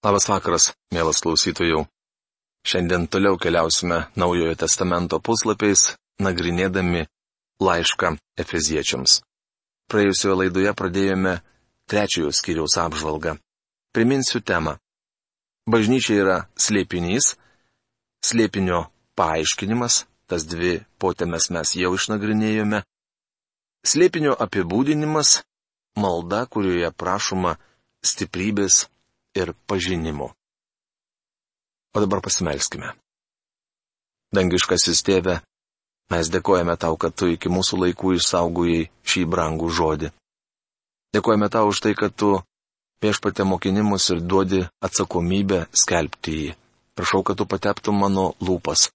Labas 0.00 0.24
vakaras, 0.32 0.70
mielas 0.88 1.18
klausytojų. 1.20 1.82
Šiandien 2.64 3.02
toliau 3.12 3.36
keliausime 3.36 4.06
Naujojo 4.16 4.54
testamento 4.56 5.18
puslapiais, 5.20 5.90
nagrinėdami 6.24 7.02
laišką 7.60 8.14
Efeziečiams. 8.40 9.18
Praėjusioje 9.92 10.36
laidoje 10.38 10.72
pradėjome 10.78 11.34
trečiojo 11.92 12.32
skyriaus 12.32 12.78
apžvalgą. 12.80 13.34
Priminsiu 13.92 14.40
temą. 14.40 14.78
Bažnyčia 15.68 16.16
yra 16.22 16.36
slėpinys, 16.56 17.34
slėpinio 18.24 18.86
paaiškinimas, 19.20 20.06
tas 20.32 20.46
dvi 20.48 20.78
potėmes 20.96 21.50
mes 21.52 21.74
jau 21.76 21.92
išnagrinėjome, 21.98 22.80
slėpinio 23.84 24.32
apibūdinimas, 24.46 25.42
malda, 26.00 26.46
kurioje 26.48 26.88
prašoma 26.96 27.58
stiprybės 28.00 28.86
ir 29.34 29.52
pažinimu. 29.66 30.30
O 31.94 32.00
dabar 32.00 32.22
pasimelskime. 32.22 32.92
Dangiškasis 34.34 35.02
tėve, 35.06 35.40
mes 36.10 36.30
dėkojame 36.30 36.76
tau, 36.78 36.94
kad 36.94 37.14
tu 37.18 37.30
iki 37.34 37.50
mūsų 37.50 37.80
laikų 37.84 38.14
išsaugojai 38.18 38.84
šį 39.02 39.24
brangų 39.26 39.70
žodį. 39.74 40.12
Dėkojame 41.14 41.50
tau 41.50 41.66
už 41.72 41.82
tai, 41.82 41.96
kad 41.98 42.14
tu 42.14 42.36
viešpatė 43.02 43.46
mokinimus 43.48 44.06
ir 44.14 44.22
duodi 44.22 44.62
atsakomybę 44.86 45.64
skelbti 45.74 46.36
jį. 46.38 46.54
Prašau, 46.94 47.24
kad 47.26 47.38
tu 47.40 47.46
pateptum 47.48 47.98
mano 47.98 48.32
lūpas, 48.44 48.90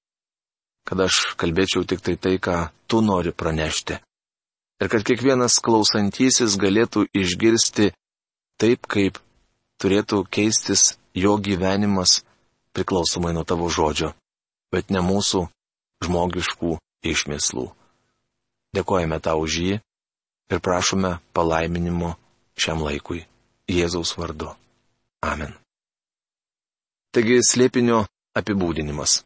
kad 0.87 1.03
aš 1.07 1.35
kalbėčiau 1.41 1.83
tik 1.89 2.03
tai 2.05 2.15
tai, 2.15 2.37
ką 2.39 2.57
tu 2.87 3.01
nori 3.03 3.33
pranešti. 3.35 3.99
Ir 4.83 4.91
kad 4.91 5.03
kiekvienas 5.07 5.59
klausantysis 5.63 6.55
galėtų 6.59 7.07
išgirsti 7.15 7.91
taip, 8.61 8.87
kaip 8.87 9.19
turėtų 9.81 10.23
keistis 10.31 10.95
jo 11.15 11.35
gyvenimas 11.41 12.21
priklausomai 12.75 13.33
nuo 13.35 13.45
tavo 13.47 13.69
žodžio, 13.71 14.13
bet 14.71 14.91
ne 14.91 15.03
mūsų 15.03 15.45
žmogiškų 16.05 16.77
išmislų. 17.11 17.67
Dėkojame 18.75 19.19
tau 19.23 19.45
už 19.45 19.59
jį 19.63 19.77
ir 20.51 20.63
prašome 20.63 21.17
palaiminimo 21.33 22.15
šiam 22.59 22.83
laikui 22.83 23.23
Jėzaus 23.71 24.13
vardu. 24.19 24.51
Amen. 25.25 25.55
Taigi 27.15 27.39
slėpinio 27.47 28.03
apibūdinimas 28.35 29.23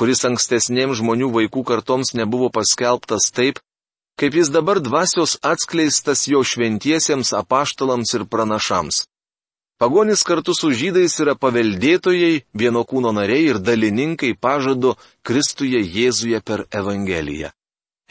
kuris 0.00 0.22
ankstesniems 0.24 0.96
žmonių 1.02 1.26
vaikų 1.34 1.60
kartoms 1.68 2.14
nebuvo 2.16 2.48
paskelbtas 2.56 3.26
taip, 3.36 3.58
kaip 4.20 4.34
jis 4.34 4.50
dabar 4.52 4.80
dvasios 4.84 5.38
atskleistas 5.40 6.26
jo 6.28 6.42
šventiesiems 6.44 7.32
apaštalams 7.32 8.12
ir 8.14 8.26
pranašams. 8.28 9.06
Pagonis 9.80 10.22
kartu 10.28 10.52
su 10.52 10.68
žydais 10.76 11.14
yra 11.24 11.32
paveldėtojai, 11.40 12.42
vieno 12.52 12.82
kūno 12.84 13.14
nariai 13.16 13.46
ir 13.48 13.58
dalininkai 13.64 14.34
pažado 14.36 14.98
Kristuje 15.24 15.80
Jėzuje 15.80 16.42
per 16.44 16.66
Evangeliją. 16.68 17.48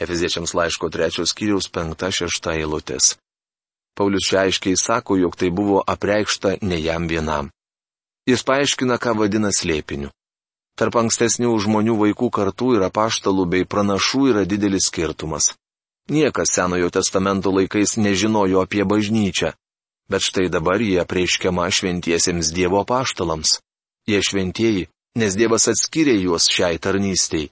Efeziečiams 0.02 0.54
laiško 0.58 0.90
trečios 0.90 1.36
kiriaus 1.38 1.70
penkta 1.70 2.10
šešta 2.10 2.56
eilutės. 2.58 3.14
Paulius 3.94 4.26
čia 4.26 4.42
aiškiai 4.48 4.74
sako, 4.74 5.14
jog 5.22 5.38
tai 5.38 5.52
buvo 5.54 5.78
apreikšta 5.86 6.56
ne 6.66 6.80
jam 6.82 7.06
vienam. 7.06 7.54
Jis 8.26 8.42
paaiškina, 8.42 8.98
ką 8.98 9.14
vadina 9.22 9.54
slėpiniu. 9.54 10.10
Tarp 10.74 10.96
ankstesnių 11.04 11.54
žmonių 11.54 11.94
vaikų 12.02 12.34
kartų 12.34 12.74
ir 12.80 12.90
apaštalų 12.90 13.46
bei 13.46 13.68
pranašų 13.68 14.26
yra 14.34 14.46
didelis 14.48 14.90
skirtumas. 14.90 15.52
Niekas 16.08 16.54
Senojo 16.54 16.90
testamento 16.90 17.50
laikais 17.50 17.96
nežinojo 17.96 18.62
apie 18.64 18.84
bažnyčią, 18.84 19.52
bet 20.10 20.22
štai 20.22 20.48
dabar 20.48 20.80
jie 20.82 21.04
prieškiama 21.04 21.68
šventiesiems 21.70 22.50
Dievo 22.56 22.82
paštalams. 22.84 23.60
Jie 24.08 24.22
šventieji, 24.22 24.88
nes 25.14 25.36
Dievas 25.36 25.68
atskiria 25.68 26.16
juos 26.18 26.48
šiai 26.50 26.78
tarnystei. 26.78 27.50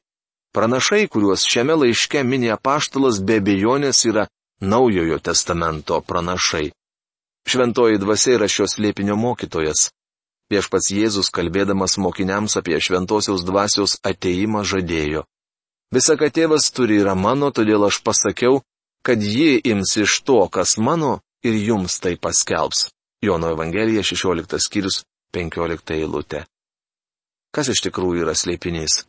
Pranašai, 0.54 1.06
kuriuos 1.12 1.44
šiame 1.44 1.76
laiške 1.76 2.24
minė 2.24 2.56
paštalas 2.62 3.20
be 3.20 3.38
bejonės 3.44 4.04
yra 4.08 4.26
Naujojo 4.60 5.18
testamento 5.22 6.00
pranašai. 6.00 6.72
Šventoji 7.46 8.00
dvasia 8.02 8.34
yra 8.34 8.48
šios 8.50 8.74
lėpinio 8.82 9.14
mokytojas. 9.14 9.90
Viešpats 10.50 10.90
Jėzus 10.90 11.30
kalbėdamas 11.30 11.94
mokiniams 12.02 12.56
apie 12.58 12.80
šventosios 12.82 13.44
dvasios 13.46 13.98
ateimą 14.10 14.64
žadėjo. 14.64 15.22
Visa, 15.94 16.18
ką 16.20 16.28
tėvas 16.28 16.68
turi, 16.76 16.98
yra 17.00 17.14
mano, 17.16 17.48
todėl 17.54 17.86
aš 17.86 18.02
pasakiau, 18.04 18.60
kad 19.06 19.22
ji 19.24 19.56
ims 19.72 19.94
iš 19.96 20.20
to, 20.28 20.42
kas 20.52 20.76
mano, 20.76 21.20
ir 21.42 21.56
jums 21.56 21.96
tai 22.04 22.16
paskelbs. 22.20 22.90
Jono 23.24 23.48
Evangelija 23.54 24.02
16 24.04 24.60
skyrius 24.60 25.02
15 25.34 25.94
eilutė. 25.96 26.44
Kas 27.54 27.70
iš 27.72 27.80
tikrųjų 27.86 28.26
yra 28.26 28.34
slėpinys? 28.36 29.06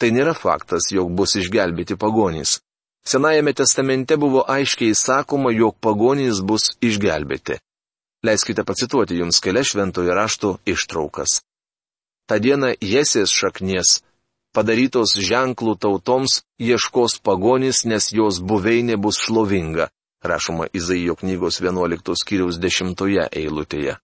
Tai 0.00 0.10
nėra 0.12 0.34
faktas, 0.36 0.90
jog 0.92 1.08
bus 1.16 1.34
išgelbėti 1.40 1.96
pagonys. 1.96 2.58
Senajame 3.04 3.54
testamente 3.56 4.16
buvo 4.20 4.44
aiškiai 4.44 4.94
sakoma, 4.94 5.52
jog 5.56 5.78
pagonys 5.80 6.44
bus 6.44 6.70
išgelbėti. 6.84 7.56
Leiskite 8.24 8.64
pacituoti 8.68 9.16
jums 9.16 9.40
kelias 9.40 9.72
šventojo 9.72 10.14
rašto 10.14 10.58
ištraukas. 10.68 11.40
Ta 12.28 12.36
diena 12.38 12.74
Jesės 12.76 13.32
šaknies 13.32 14.02
padarytos 14.56 15.14
ženklų 15.18 15.76
tautoms 15.78 16.42
ieškos 16.58 17.18
pagonis, 17.22 17.84
nes 17.84 18.10
jos 18.12 18.40
buveinė 18.40 18.96
bus 18.96 19.20
šlovinga, 19.22 19.90
rašoma 20.22 20.68
Izaijo 20.72 21.16
knygos 21.20 21.60
11 21.62 22.14
skyriaus 22.22 22.58
10 22.58 23.28
eilutėje. 23.30 23.98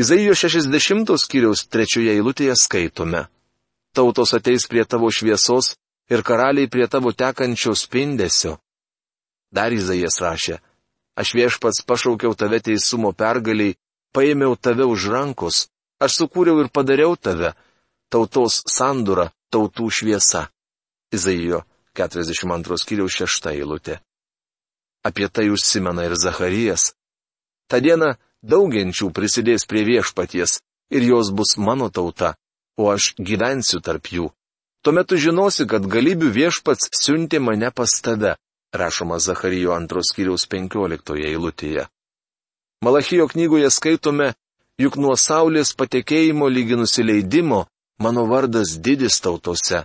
Izaijo 0.00 0.34
60 0.34 1.16
skyriaus 1.18 1.66
3 1.68 2.08
eilutėje 2.14 2.56
skaitome. 2.56 3.26
Tautos 3.94 4.34
ateis 4.34 4.66
prie 4.70 4.84
tavo 4.84 5.10
šviesos 5.10 5.74
ir 6.10 6.22
karaliai 6.22 6.70
prie 6.70 6.86
tavo 6.86 7.12
tekančio 7.12 7.74
spindesio. 7.74 8.58
Dar 9.50 9.74
Izaijas 9.74 10.20
rašė, 10.22 10.60
aš 11.18 11.34
viešpats 11.34 11.82
pašaukiau 11.86 12.36
tave 12.38 12.60
teisumo 12.62 13.10
pergaliai, 13.12 13.74
paėmiau 14.14 14.54
tave 14.54 14.86
už 14.86 15.10
rankos, 15.10 15.66
aš 15.98 16.22
sukūriau 16.22 16.62
ir 16.62 16.70
padariau 16.70 17.16
tave, 17.18 17.52
tautos 18.10 18.60
sandūra, 18.68 19.30
tautų 19.50 19.90
šviesa. 19.90 20.48
Izaijo 21.14 21.64
42 21.98 22.78
skyriaus 22.82 23.16
6 23.18 23.50
eilutė. 23.54 24.00
Apie 25.06 25.28
tai 25.28 25.48
užsimena 25.50 26.04
ir 26.06 26.14
Zacharijas. 26.18 26.92
Ta 27.70 27.80
diena 27.80 28.16
daugiančių 28.42 29.10
prisidės 29.16 29.66
prie 29.66 29.84
viešpaties 29.88 30.60
ir 30.90 31.06
jos 31.06 31.30
bus 31.30 31.56
mano 31.56 31.88
tauta, 31.88 32.34
o 32.76 32.90
aš 32.90 33.14
gyvensiu 33.18 33.80
tarp 33.80 34.10
jų. 34.10 34.28
Tuomet 34.82 35.08
tu 35.08 35.16
žinosi, 35.20 35.66
kad 35.68 35.84
galybių 35.84 36.30
viešpats 36.32 36.88
siuntė 36.96 37.40
mane 37.40 37.70
pas 37.70 37.92
tave, 38.00 38.36
rašoma 38.72 39.18
Zacharijo 39.20 39.74
antros 39.76 40.12
kiriaus 40.16 40.46
15 40.48 41.20
eilutėje. 41.30 41.86
Malachijo 42.80 43.26
knygoje 43.28 43.68
skaitome, 43.70 44.32
juk 44.80 44.96
nuo 44.96 45.16
saulės 45.20 45.74
patekėjimo 45.76 46.48
lygi 46.48 46.78
nusileidimo 46.80 47.66
mano 48.00 48.26
vardas 48.26 48.78
didis 48.84 49.20
tautose. 49.20 49.84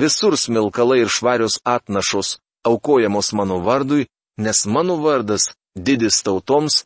Visur 0.00 0.34
smilkalai 0.38 1.00
ir 1.02 1.10
švarios 1.16 1.58
atnašos 1.64 2.38
aukojamos 2.68 3.32
mano 3.32 3.58
vardui, 3.66 4.06
nes 4.44 4.66
mano 4.66 4.96
vardas 5.04 5.44
didis 5.86 6.22
tautoms, 6.26 6.84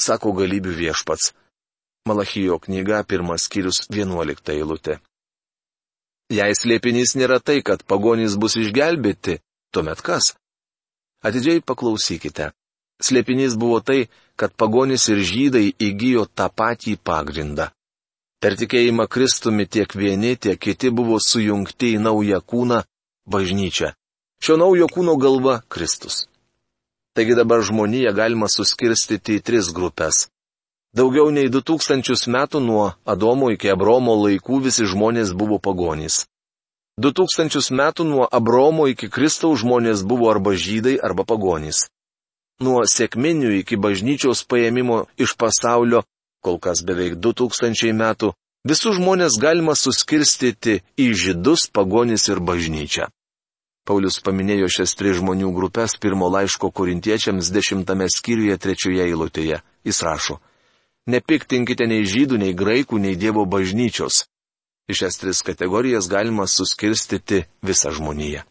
sako 0.00 0.32
galybių 0.40 0.72
viešpats. 0.80 1.32
Malachijo 2.08 2.58
knyga 2.64 3.02
pirmas 3.08 3.46
skyrius 3.46 3.84
vienuolikta 3.94 4.52
eilutė. 4.52 4.98
Jei 6.32 6.56
slėpinys 6.56 7.14
nėra 7.20 7.38
tai, 7.40 7.60
kad 7.60 7.84
pagonys 7.84 8.36
bus 8.40 8.56
išgelbėti, 8.56 9.38
tuomet 9.72 10.00
kas? 10.00 10.34
Atidžiai 11.24 11.60
paklausykite. 11.60 12.52
Slėpinys 13.04 13.56
buvo 13.60 13.80
tai, 13.80 14.08
kad 14.36 14.52
pagonys 14.56 15.08
ir 15.12 15.20
žydai 15.20 15.66
įgyjo 15.88 16.24
tą 16.32 16.48
patį 16.48 16.96
pagrindą. 16.96 17.70
Per 18.44 18.58
tikėjimą 18.60 19.06
Kristumi 19.08 19.64
tiek 19.64 19.94
vieni, 19.96 20.34
tiek 20.36 20.58
kiti 20.60 20.90
buvo 20.92 21.16
sujungti 21.16 21.94
į 21.96 22.00
naują 22.04 22.42
kūną- 22.44 22.82
bažnyčią. 23.32 23.88
Šio 24.44 24.56
naujo 24.60 24.86
kūno 24.94 25.14
galva- 25.16 25.62
Kristus. 25.72 26.26
Taigi 27.16 27.34
dabar 27.38 27.62
žmoniją 27.64 28.12
galima 28.12 28.48
suskirstyti 28.52 29.38
į 29.38 29.42
tris 29.42 29.72
grupės. 29.72 30.28
Daugiau 30.92 31.30
nei 31.32 31.48
2000 31.48 32.28
metų 32.28 32.60
nuo 32.60 32.92
Adomo 33.06 33.48
iki 33.50 33.70
Abromo 33.72 34.12
laikų 34.12 34.60
visi 34.60 34.84
žmonės 34.84 35.32
buvo 35.32 35.58
pagonys. 35.58 36.26
2000 37.00 37.70
metų 37.70 38.04
nuo 38.04 38.28
Abromo 38.30 38.84
iki 38.92 39.08
Kristaus 39.08 39.64
žmonės 39.64 40.04
buvo 40.04 40.28
arba 40.28 40.52
žydai, 40.52 40.98
arba 41.00 41.24
pagonys. 41.24 41.88
Nuo 42.60 42.84
sėkminių 42.84 43.60
iki 43.60 43.76
bažnyčios 43.76 44.44
paėmimo 44.44 45.06
iš 45.16 45.32
pasaulio 45.34 46.04
kol 46.44 46.60
kas 46.60 46.84
beveik 46.86 47.16
2000 47.24 47.94
metų, 47.96 48.32
visus 48.68 48.98
žmonės 48.98 49.38
galima 49.40 49.74
suskirstyti 49.78 50.80
į 51.00 51.06
žydus, 51.22 51.68
pagonis 51.72 52.28
ir 52.28 52.40
bažnyčią. 52.40 53.08
Paulius 53.84 54.20
paminėjo 54.24 54.68
šias 54.72 54.94
tris 54.96 55.18
žmonių 55.18 55.50
grupės 55.56 55.98
pirmo 56.00 56.30
laiško 56.32 56.70
korintiečiams 56.72 57.50
dešimtame 57.52 58.08
skyriuje 58.08 58.56
trečioje 58.56 59.02
eilutėje. 59.04 59.60
Jis 59.84 59.98
rašo, 60.06 60.38
nepiktinkite 61.12 61.84
nei 61.88 62.06
žydų, 62.08 62.40
nei 62.40 62.54
graikų, 62.56 63.00
nei 63.00 63.18
Dievo 63.20 63.44
bažnyčios. 63.44 64.24
Iš 64.88 65.02
šias 65.02 65.20
tris 65.20 65.42
kategorijas 65.44 66.08
galima 66.08 66.46
suskirstyti 66.48 67.44
visą 67.64 67.92
žmoniją. 67.92 68.44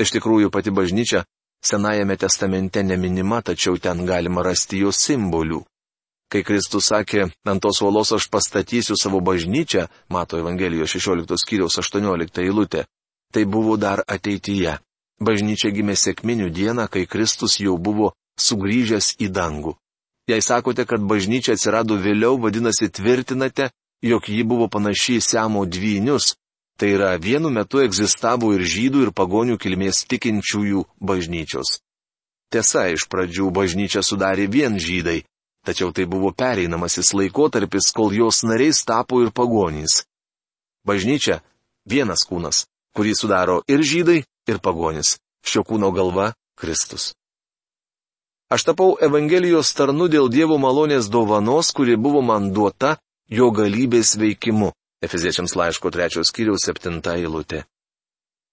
Iš 0.00 0.12
tikrųjų, 0.16 0.52
pati 0.52 0.72
bažnyčia 0.72 1.24
Senajame 1.64 2.16
testamente 2.16 2.82
neminima, 2.82 3.42
tačiau 3.42 3.78
ten 3.78 4.04
galima 4.06 4.42
rasti 4.42 4.78
jos 4.84 5.00
simbolių. 5.02 5.64
Kai 6.32 6.42
Kristus 6.42 6.88
sakė, 6.90 7.28
ant 7.46 7.62
tos 7.62 7.78
uolos 7.84 8.10
aš 8.16 8.26
pastatysiu 8.32 8.96
savo 8.98 9.20
bažnyčią, 9.22 9.86
mato 10.10 10.38
Evangelijos 10.40 10.90
16 10.96 11.38
skyriaus 11.38 11.78
18 11.78 12.42
eilutė, 12.42 12.86
tai 13.32 13.44
buvo 13.46 13.76
dar 13.78 14.02
ateityje. 14.06 14.78
Bažnyčia 15.22 15.70
gimė 15.72 15.94
sėkminių 15.96 16.50
dieną, 16.50 16.88
kai 16.90 17.06
Kristus 17.06 17.60
jau 17.62 17.78
buvo 17.78 18.12
sugrįžęs 18.42 19.14
į 19.22 19.30
dangų. 19.32 19.76
Jei 20.26 20.42
sakote, 20.42 20.84
kad 20.84 21.00
bažnyčia 21.00 21.54
atsirado 21.54 21.96
vėliau, 22.02 22.34
vadinasi 22.42 22.90
tvirtinate, 22.90 23.70
jog 24.02 24.26
ji 24.28 24.42
buvo 24.42 24.66
panaši 24.68 25.20
į 25.20 25.22
Siamo 25.22 25.62
dvynius, 25.64 26.34
tai 26.76 26.90
yra 26.96 27.14
vienu 27.22 27.52
metu 27.54 27.80
egzistavo 27.80 28.50
ir 28.56 28.66
žydų 28.66 29.06
ir 29.06 29.12
pagonių 29.14 29.56
kilmės 29.62 30.02
tikinčiųjų 30.10 30.82
bažnyčios. 30.98 31.78
Tiesa, 32.52 32.88
iš 32.92 33.06
pradžių 33.10 33.48
bažnyčią 33.54 34.02
sudarė 34.02 34.50
vien 34.50 34.76
žydai, 34.78 35.22
tačiau 35.66 35.90
tai 35.92 36.06
buvo 36.06 36.30
pereinamasis 36.30 37.12
laikotarpis, 37.18 37.90
kol 37.96 38.14
jos 38.14 38.44
nariais 38.46 38.84
tapo 38.86 39.20
ir 39.24 39.30
pagonys. 39.34 40.06
Bažnyčia- 40.86 41.42
vienas 41.90 42.22
kūnas, 42.28 42.66
kurį 42.94 43.12
sudaro 43.18 43.62
ir 43.66 43.80
žydai, 43.82 44.24
ir 44.46 44.58
pagonis. 44.62 45.18
Šio 45.42 45.62
kūno 45.66 45.90
galva- 45.94 46.34
Kristus. 46.60 47.14
Aš 48.48 48.62
tapau 48.62 48.94
Evangelijos 49.02 49.74
tarnu 49.74 50.06
dėl 50.06 50.30
Dievo 50.30 50.58
malonės 50.58 51.10
dovanos, 51.10 51.72
kuri 51.74 51.96
buvo 51.96 52.22
man 52.22 52.52
duota 52.54 52.96
jo 53.28 53.50
galybės 53.50 54.14
veikimu. 54.14 54.70
Efeziečiams 55.02 55.56
laiško 55.58 55.90
trečios 55.90 56.30
kiriaus 56.30 56.62
septinta 56.64 57.16
eilutė. 57.18 57.64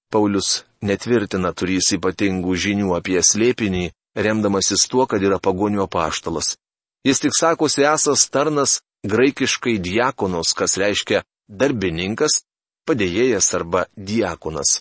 Paulius 0.10 0.66
netvirtina 0.82 1.54
turys 1.54 1.94
ypatingų 1.94 2.58
žinių 2.66 2.98
apie 2.98 3.22
slėpinį, 3.22 3.92
remdamasis 4.18 4.88
tuo, 4.90 5.06
kad 5.06 5.22
yra 5.22 5.40
pagonio 5.40 5.88
paštalas. 5.88 6.58
Jis 7.04 7.20
tik 7.20 7.36
sakosi 7.36 7.84
esas 7.84 8.30
tarnas 8.30 8.82
graikiškai 9.04 9.78
diakonos, 9.84 10.54
kas 10.56 10.78
reiškia 10.80 11.24
darbininkas, 11.48 12.44
padėjėjas 12.88 13.50
arba 13.60 13.86
diakonas. 13.98 14.80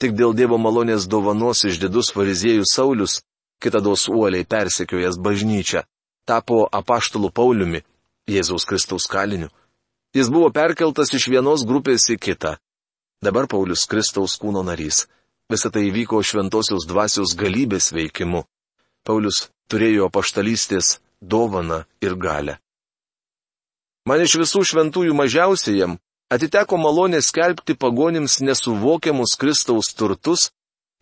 Tik 0.00 0.14
dėl 0.16 0.32
Dievo 0.38 0.56
malonės 0.62 1.08
dovanos 1.10 1.64
išdidus 1.68 2.12
fariziejų 2.14 2.64
Saulis, 2.70 3.18
kitados 3.60 4.06
uoliai 4.08 4.46
persekiojęs 4.46 5.18
bažnyčią, 5.18 5.82
tapo 6.24 6.64
apaštalų 6.80 7.32
Pauliumi, 7.34 7.82
Jėzaus 8.28 8.64
Kristaus 8.68 9.08
kaliniu. 9.10 9.50
Jis 10.16 10.30
buvo 10.32 10.48
perkeltas 10.54 11.12
iš 11.12 11.28
vienos 11.28 11.64
grupės 11.68 12.08
į 12.14 12.16
kitą. 12.16 12.56
Dabar 13.24 13.48
Paulius 13.50 13.84
Kristaus 13.90 14.38
kūno 14.40 14.62
narys. 14.64 15.04
Visą 15.50 15.72
tai 15.72 15.88
įvyko 15.88 16.22
šventosios 16.22 16.86
dvasios 16.88 17.34
galybės 17.36 17.90
veikimu. 17.96 18.44
Paulius 19.04 19.48
turėjo 19.68 20.08
paštalystės 20.12 20.98
dovaną 21.20 21.84
ir 22.00 22.16
galę. 22.16 22.58
Man 24.08 24.22
iš 24.24 24.38
visų 24.40 24.64
šventųjų 24.64 25.14
mažiausiajam 25.16 25.98
atiteko 26.32 26.78
malonė 26.80 27.20
skelbti 27.24 27.74
pagonims 27.74 28.38
nesuvokiamus 28.40 29.36
Kristaus 29.40 29.92
turtus 29.94 30.50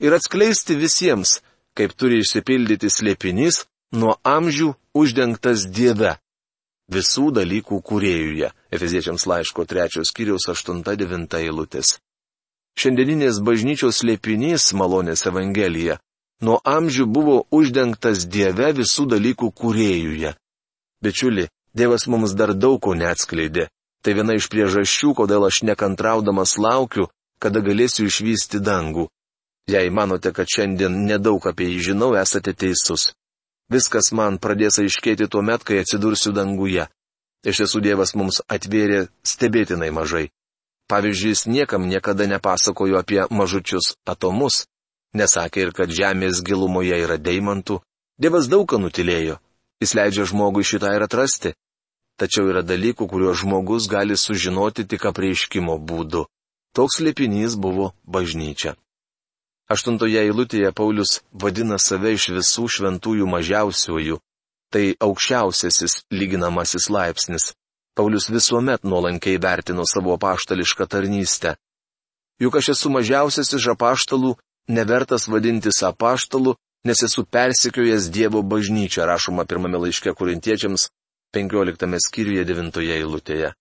ir 0.02 0.14
atskleisti 0.16 0.76
visiems, 0.78 1.40
kaip 1.76 1.94
turi 1.94 2.22
išsipildyti 2.22 2.90
slėpinys, 2.90 3.64
nuo 3.92 4.16
amžių 4.24 4.72
uždengtas 4.96 5.66
Dieve. 5.70 6.16
Visų 6.86 7.32
dalykų 7.34 7.80
kūrėjuje. 7.82 8.52
Efeziečiams 8.70 9.26
laiško 9.26 9.66
3 9.66 10.04
skyriaus 10.06 10.46
8-9 10.52 11.34
eilutės. 11.40 11.96
Šiandieninės 12.78 13.40
bažnyčios 13.42 14.02
slėpinys 14.02 14.70
malonės 14.76 15.24
Evangelija 15.26 15.98
nuo 16.40 16.58
amžių 16.64 17.06
buvo 17.06 17.36
uždengtas 17.50 18.26
Dieve 18.28 18.72
visų 18.76 19.06
dalykų 19.14 19.50
kūrėjuje. 19.52 20.34
Bičiuli, 21.02 21.48
Dievas 21.76 22.06
mums 22.08 22.32
dar 22.32 22.54
daug 22.54 22.80
ko 22.80 22.94
neatskleidė. 22.96 23.68
Tai 24.02 24.14
viena 24.14 24.36
iš 24.38 24.48
priežasčių, 24.52 25.12
kodėl 25.18 25.44
aš 25.48 25.62
nekantraudamas 25.66 26.56
laukiu, 26.62 27.08
kada 27.42 27.60
galėsiu 27.60 28.06
išvysti 28.06 28.60
dangų. 28.64 29.08
Jei 29.66 29.90
manote, 29.90 30.30
kad 30.32 30.46
šiandien 30.46 31.04
nedaug 31.08 31.42
apie 31.50 31.66
jį 31.72 31.80
žinau, 31.90 32.12
esate 32.14 32.54
teisus. 32.54 33.10
Viskas 33.72 34.12
man 34.14 34.38
pradės 34.38 34.78
aiškėti 34.78 35.26
tuo 35.26 35.42
met, 35.42 35.64
kai 35.66 35.80
atsidursiu 35.82 36.30
danguje. 36.32 36.86
Iš 37.42 37.62
tiesų 37.62 37.82
Dievas 37.82 38.14
mums 38.14 38.38
atvėrė 38.46 39.08
stebėtinai 39.26 39.90
mažai. 39.90 40.28
Pavyzdžiui, 40.86 41.32
jis 41.34 41.42
niekam 41.50 41.88
niekada 41.90 42.28
nepasakojo 42.30 43.00
apie 43.02 43.24
mažučius 43.30 43.96
atomus, 44.06 44.64
nesakė 45.18 45.66
ir 45.66 45.74
kad 45.76 45.92
žemės 45.92 46.42
gilumoje 46.46 46.96
yra 47.04 47.18
deimantų. 47.18 47.80
Dievas 48.20 48.48
daug 48.48 48.66
ką 48.68 48.80
nutilėjo. 48.80 49.40
Jis 49.82 49.94
leidžia 49.98 50.24
žmogui 50.28 50.64
šitą 50.64 50.94
ir 50.96 51.04
atrasti 51.04 51.56
tačiau 52.20 52.48
yra 52.50 52.64
dalykų, 52.64 53.06
kuriuos 53.08 53.42
žmogus 53.42 53.88
gali 53.92 54.16
sužinoti 54.16 54.86
tik 54.88 55.06
apreiškimo 55.10 55.76
būdu. 55.88 56.24
Toks 56.76 57.00
lėpinys 57.04 57.56
buvo 57.60 57.92
bažnyčia. 58.04 58.74
Aštuntoje 59.72 60.20
eilutėje 60.22 60.70
Paulius 60.76 61.20
vadina 61.32 61.78
save 61.82 62.14
iš 62.14 62.28
visų 62.36 62.66
šventųjų 62.76 63.26
mažiausiųjų. 63.32 64.18
Tai 64.72 64.84
aukščiausiasis 65.06 66.02
lyginamasis 66.10 66.88
laipsnis. 66.90 67.52
Paulius 67.96 68.28
visuomet 68.30 68.84
nuolankiai 68.84 69.40
vertino 69.40 69.86
savo 69.88 70.16
paštališką 70.20 70.86
tarnystę. 70.90 71.56
Juk 72.42 72.58
aš 72.60 72.74
esu 72.74 72.92
mažiausias 72.92 73.54
iš 73.56 73.70
apaštalų, 73.72 74.34
nevertas 74.68 75.28
vadintis 75.28 75.82
apaštalu, 75.82 76.56
nes 76.86 77.02
esu 77.02 77.24
persikiojęs 77.24 78.10
Dievo 78.10 78.42
bažnyčią, 78.42 79.06
rašoma 79.06 79.44
pirmame 79.44 79.78
laiške 79.78 80.14
kurintiečiams 80.18 80.88
15 81.34 81.98
skyriuje 82.06 82.44
9 82.44 82.82
eilutėje. 82.98 83.54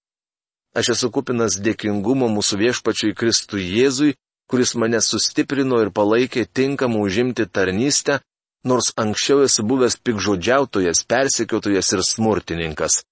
Aš 0.76 0.92
esu 0.96 1.10
kupinas 1.16 1.58
dėkingumo 1.64 2.28
mūsų 2.36 2.60
viešpačiui 2.60 3.16
Kristui 3.16 3.64
Jėzui, 3.64 4.16
kuris 4.52 4.76
mane 4.76 5.00
sustiprino 5.02 5.80
ir 5.82 5.92
palaikė 5.96 6.46
tinkamą 6.46 7.00
užimti 7.08 7.46
tarnystę, 7.48 8.20
nors 8.66 8.92
anksčiau 8.98 9.46
esu 9.46 9.64
buvęs 9.64 9.98
pikžodžiautojas, 10.06 11.06
persekiotojas 11.08 11.94
ir 11.96 12.04
smurtininkas. 12.04 13.04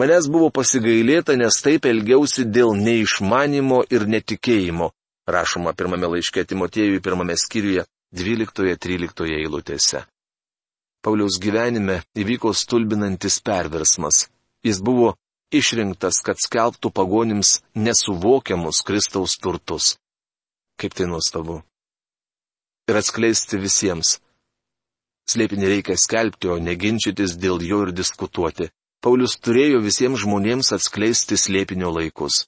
Manęs 0.00 0.26
buvo 0.26 0.48
pasigailėta, 0.50 1.36
nes 1.38 1.60
taip 1.62 1.86
elgiausi 1.86 2.46
dėl 2.56 2.72
neišmanimo 2.74 3.84
ir 3.94 4.08
netikėjimo, 4.10 4.90
rašoma 5.26 5.72
pirmame 5.72 6.06
laiške 6.06 6.44
Timotiejui 6.44 7.00
pirmame 7.02 7.36
skyriuje 7.36 7.84
12-13 8.14 9.24
eilutėse. 9.40 10.04
Pauliaus 11.04 11.36
gyvenime 11.40 11.98
įvyko 12.16 12.54
stulbinantis 12.56 13.40
perversmas. 13.44 14.28
Jis 14.64 14.80
buvo 14.80 15.14
išrinktas, 15.52 16.20
kad 16.24 16.40
skelbtų 16.40 16.90
pagonims 16.96 17.58
nesuvokiamus 17.76 18.80
Kristaus 18.86 19.36
turtus. 19.36 19.96
Kaip 20.80 20.94
tai 20.96 21.06
nuostabu. 21.10 21.60
Ir 22.88 23.00
atskleisti 23.00 23.60
visiems. 23.60 24.18
Slėpinį 25.28 25.68
reikia 25.70 25.96
skelbti, 25.96 26.48
o 26.52 26.56
neginčytis 26.60 27.36
dėl 27.40 27.62
jo 27.64 27.82
ir 27.86 27.92
diskutuoti. 27.96 28.70
Paulius 29.04 29.36
turėjo 29.40 29.80
visiems 29.84 30.24
žmonėms 30.24 30.72
atskleisti 30.76 31.36
slėpinio 31.40 31.92
laikus. 31.92 32.44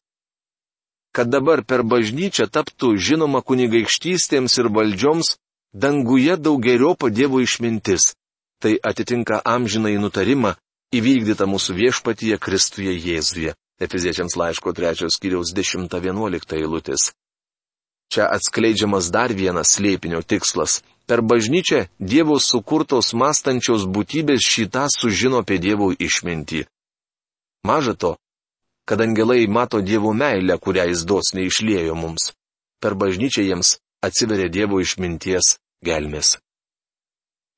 Kad 1.16 1.32
dabar 1.32 1.62
per 1.64 1.80
bažnyčią 1.80 2.44
taptų 2.52 2.92
žinoma 3.00 3.40
kunigaikštystėms 3.40 4.58
ir 4.61 4.68
valdžioms, 4.68 5.38
danguje 5.73 6.37
daug 6.37 6.61
geriau 6.61 6.92
padėvo 6.92 7.40
išmintis 7.40 8.12
tai 8.61 8.78
atitinka 8.82 9.40
amžinai 9.44 9.96
nutarimą 10.00 10.54
įvykdytą 10.96 11.46
mūsų 11.50 11.76
viešpatyje 11.80 12.38
Kristuje 12.40 12.94
Jėzuje. 12.94 13.54
Efeziečiams 13.80 14.37
laiško 14.40 14.73
3 14.73 15.11
skyriaus 15.12 15.52
10-11 15.52 16.54
eilutės. 16.56 17.11
Čia 18.12 18.28
atskleidžiamas 18.32 19.11
dar 19.12 19.35
vienas 19.37 19.75
slėpinio 19.76 20.23
tikslas. 20.23 20.80
Per 21.06 21.20
bažnyčią 21.20 21.87
Dievo 22.00 22.38
sukurtos 22.40 23.12
mąstančios 23.12 23.85
būtybės 23.85 24.46
šitą 24.46 24.87
sužino 24.88 25.42
apie 25.44 25.58
Dievo 25.61 25.90
išmintį. 25.92 26.64
Maža 27.66 27.94
to, 27.94 28.16
kad 28.87 29.00
angelai 29.00 29.47
mato 29.47 29.81
Dievo 29.83 30.12
meilę, 30.14 30.59
kurią 30.59 30.87
jis 30.90 31.05
dosniai 31.05 31.50
išliejo 31.50 31.95
mums. 31.95 32.33
Per 32.81 32.95
bažnyčią 32.95 33.43
jiems 33.43 33.76
atsiveria 34.07 34.49
Dievo 34.49 34.81
išminties 34.81 35.57
gelmės. 35.85 36.38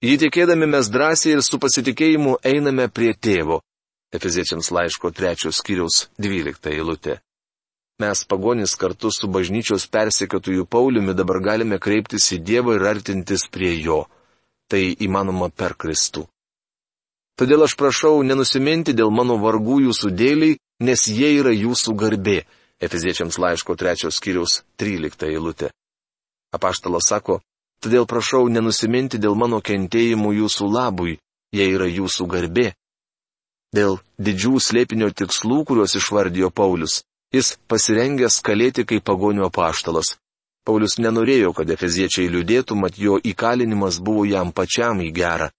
Jį 0.04 0.14
tikėdami 0.24 0.66
mes 0.70 0.88
drąsiai 0.94 1.36
ir 1.36 1.42
su 1.42 1.58
pasitikėjimu 1.58 2.38
einame 2.46 2.86
prie 2.88 3.12
tėvo. 3.14 3.60
Efeziečiams 4.14 4.70
laiško 4.72 5.10
trečios 5.12 5.58
skyriaus 5.60 6.06
dvylikta 6.16 6.70
eilutė. 6.72 7.18
Mes 7.98 8.22
pagonys 8.30 8.76
kartu 8.78 9.10
su 9.10 9.26
bažnyčios 9.26 9.88
persekiotojų 9.90 10.68
Pauliumi 10.70 11.16
dabar 11.18 11.40
galime 11.42 11.80
kreiptis 11.82 12.30
į 12.36 12.38
Dievą 12.46 12.76
ir 12.78 12.86
artintis 12.86 13.48
prie 13.50 13.74
jo. 13.82 14.04
Tai 14.70 14.80
įmanoma 15.06 15.48
per 15.50 15.74
Kristų. 15.74 16.28
Todėl 17.38 17.66
aš 17.66 17.74
prašau 17.80 18.22
nenusiminti 18.22 18.94
dėl 18.94 19.10
mano 19.10 19.36
vargų 19.42 19.80
jūsų 19.88 20.12
dėliai, 20.14 20.58
nes 20.80 21.06
jie 21.10 21.32
yra 21.40 21.52
jūsų 21.54 21.94
garbė. 21.98 22.42
Efeziečiams 22.78 23.38
laiško 23.42 23.74
trečios 23.74 24.20
skyriaus 24.20 24.60
13 24.78 25.26
eilutė. 25.26 25.72
Apaštalas 26.54 27.08
sako, 27.10 27.40
todėl 27.82 28.06
prašau 28.06 28.46
nenusiminti 28.48 29.18
dėl 29.18 29.34
mano 29.34 29.58
kentėjimų 29.60 30.36
jūsų 30.36 30.68
labui, 30.70 31.18
jie 31.52 31.66
yra 31.74 31.88
jūsų 31.90 32.28
garbė. 32.30 32.68
Dėl 33.74 33.98
didžių 34.22 34.60
slėpinio 34.62 35.10
tikslų, 35.12 35.64
kuriuos 35.68 35.98
išvardijo 35.98 36.48
Paulius, 36.54 37.02
jis 37.34 37.56
pasirengęs 37.68 38.38
kalėti 38.46 38.86
kaip 38.88 39.04
pagonio 39.04 39.50
apaštalas. 39.50 40.14
Paulius 40.64 40.98
nenorėjo, 41.00 41.52
kad 41.56 41.68
efeziečiai 41.72 42.30
liūdėtų, 42.30 42.76
mat 42.76 42.96
jo 43.00 43.18
įkalinimas 43.18 43.98
buvo 44.04 44.24
jam 44.28 44.52
pačiam 44.52 45.00
į 45.00 45.10
gerą. 45.16 45.50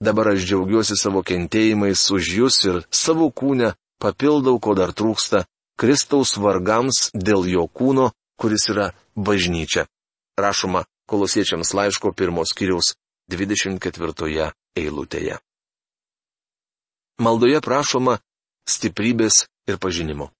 Dabar 0.00 0.32
aš 0.32 0.46
džiaugiuosi 0.48 0.96
savo 0.96 1.20
kentėjimais 1.26 2.02
už 2.14 2.28
jūs 2.38 2.58
ir 2.70 2.82
savo 2.88 3.28
kūnę 3.30 3.74
papildau, 4.00 4.58
ko 4.58 4.74
dar 4.74 4.94
trūksta, 4.96 5.44
Kristaus 5.80 6.34
vargams 6.36 7.10
dėl 7.14 7.46
jo 7.48 7.66
kūno, 7.68 8.10
kuris 8.40 8.66
yra 8.72 8.90
bažnyčia. 9.16 9.86
Rašoma 10.40 10.84
kolosiečiams 11.08 11.72
laiško 11.76 12.12
pirmos 12.16 12.52
kiriaus 12.56 12.94
24 13.32 14.50
eilutėje. 14.76 15.38
Maldoje 17.20 17.60
prašoma 17.60 18.18
stiprybės 18.68 19.46
ir 19.68 19.80
pažinimo. 19.80 20.30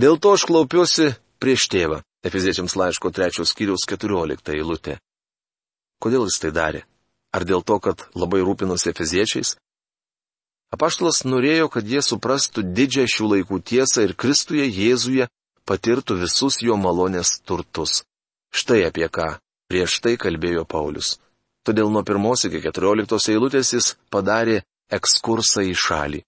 Dėl 0.00 0.16
to 0.16 0.32
aš 0.36 0.46
klaupiuosi 0.48 1.10
prieš 1.42 1.68
tėvą. 1.72 2.00
Efeziečiams 2.24 2.76
laiško 2.76 3.10
trečios 3.16 3.52
kiriaus 3.56 3.86
14 3.88 4.52
eilutė. 4.52 4.98
Kodėl 6.00 6.26
jis 6.28 6.40
tai 6.40 6.52
darė? 6.56 6.82
Ar 7.32 7.44
dėl 7.48 7.64
to, 7.64 7.78
kad 7.80 8.04
labai 8.16 8.40
rūpinosi 8.44 8.90
efeziečiais? 8.92 9.56
Apaštalas 10.70 11.24
norėjo, 11.26 11.66
kad 11.74 11.86
jie 11.86 12.02
suprastų 12.04 12.62
didžią 12.76 13.06
šių 13.10 13.28
laikų 13.34 13.58
tiesą 13.66 14.04
ir 14.06 14.14
Kristuje 14.14 14.68
Jėzuje 14.68 15.26
patirtų 15.66 16.20
visus 16.22 16.60
jo 16.62 16.76
malonės 16.78 17.40
turtus. 17.42 18.04
Štai 18.54 18.84
apie 18.86 19.08
ką 19.10 19.36
prieš 19.70 20.00
tai 20.02 20.16
kalbėjo 20.18 20.64
Paulius. 20.66 21.18
Todėl 21.66 21.90
nuo 21.92 22.02
pirmos 22.06 22.46
iki 22.46 22.62
keturioliktos 22.62 23.28
eilutės 23.30 23.74
jis 23.74 23.92
padarė 24.10 24.62
ekskursą 24.90 25.66
į 25.70 25.74
šalį. 25.78 26.22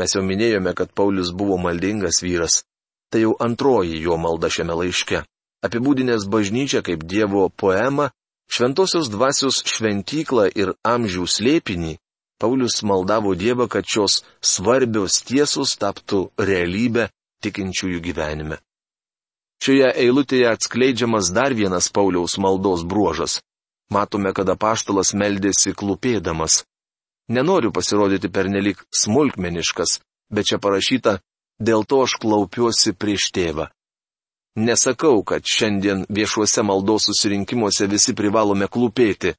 Mes 0.00 0.14
jau 0.16 0.22
minėjome, 0.26 0.72
kad 0.74 0.90
Paulius 0.90 1.30
buvo 1.30 1.58
maldingas 1.60 2.22
vyras. 2.24 2.62
Tai 3.10 3.20
jau 3.22 3.34
antroji 3.38 4.00
jo 4.02 4.16
malda 4.18 4.50
šiame 4.50 4.74
laiške. 4.80 5.22
Apibūdinęs 5.66 6.26
bažnyčią 6.30 6.82
kaip 6.86 7.04
Dievo 7.06 7.46
poemą, 7.50 8.10
Šventosios 8.50 9.08
dvasios 9.08 9.62
šventyklą 9.64 10.50
ir 10.52 10.74
amžių 10.84 11.24
slėpinį, 11.26 11.94
Paulius 12.38 12.82
maldavo 12.82 13.34
Dievą, 13.34 13.68
kad 13.68 13.86
šios 13.86 14.22
svarbios 14.42 15.22
tiesos 15.24 15.76
taptų 15.80 16.28
realybę 16.38 17.08
tikinčiųjų 17.44 18.00
gyvenime. 18.04 18.58
Šioje 19.62 19.92
eilutėje 20.04 20.48
atskleidžiamas 20.50 21.30
dar 21.32 21.54
vienas 21.54 21.88
Pauliaus 21.88 22.36
maldos 22.38 22.82
bruožas. 22.84 23.38
Matome, 23.92 24.32
kad 24.36 24.48
apaštalas 24.48 25.14
meldėsi 25.14 25.74
klupėdamas. 25.76 26.64
Nenoriu 27.28 27.70
pasirodyti 27.72 28.28
pernelik 28.28 28.82
smulkmeniškas, 28.92 30.00
bet 30.34 30.50
čia 30.50 30.58
parašyta, 30.60 31.20
dėl 31.60 31.86
to 31.88 32.02
aš 32.04 32.18
klaupiuosi 32.20 32.92
prieš 32.92 33.30
tėvą. 33.32 33.70
Nesakau, 34.60 35.22
kad 35.24 35.46
šiandien 35.48 36.04
viešuose 36.08 36.62
maldos 36.62 37.08
susirinkimuose 37.08 37.88
visi 37.90 38.14
privalome 38.14 38.68
klūpėti. 38.68 39.34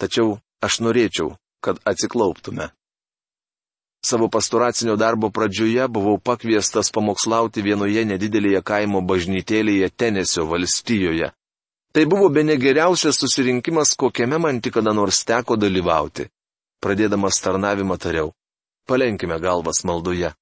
Tačiau 0.00 0.38
aš 0.64 0.80
norėčiau, 0.82 1.34
kad 1.62 1.78
atsiklauptume. 1.84 2.68
Savo 4.04 4.28
pastoracinio 4.28 4.96
darbo 4.96 5.30
pradžioje 5.30 5.86
buvau 5.88 6.18
pakviestas 6.18 6.90
pamokslauti 6.90 7.62
vienoje 7.62 8.02
nedidelėje 8.04 8.62
kaimo 8.66 9.00
bažnytėlėje 9.06 9.90
Tenesio 9.94 10.46
valstijoje. 10.50 11.30
Tai 11.92 12.04
buvo 12.10 12.28
be 12.28 12.42
negeriausias 12.42 13.20
susirinkimas, 13.20 13.94
kokiame 13.94 14.38
man 14.42 14.60
tik 14.60 14.74
kada 14.80 14.94
nors 14.96 15.22
teko 15.28 15.56
dalyvauti. 15.60 16.26
Pradėdamas 16.82 17.38
tarnavimą 17.44 17.98
tariau. 18.00 18.32
Palenkime 18.88 19.38
galvas 19.38 19.84
maldoje. 19.86 20.32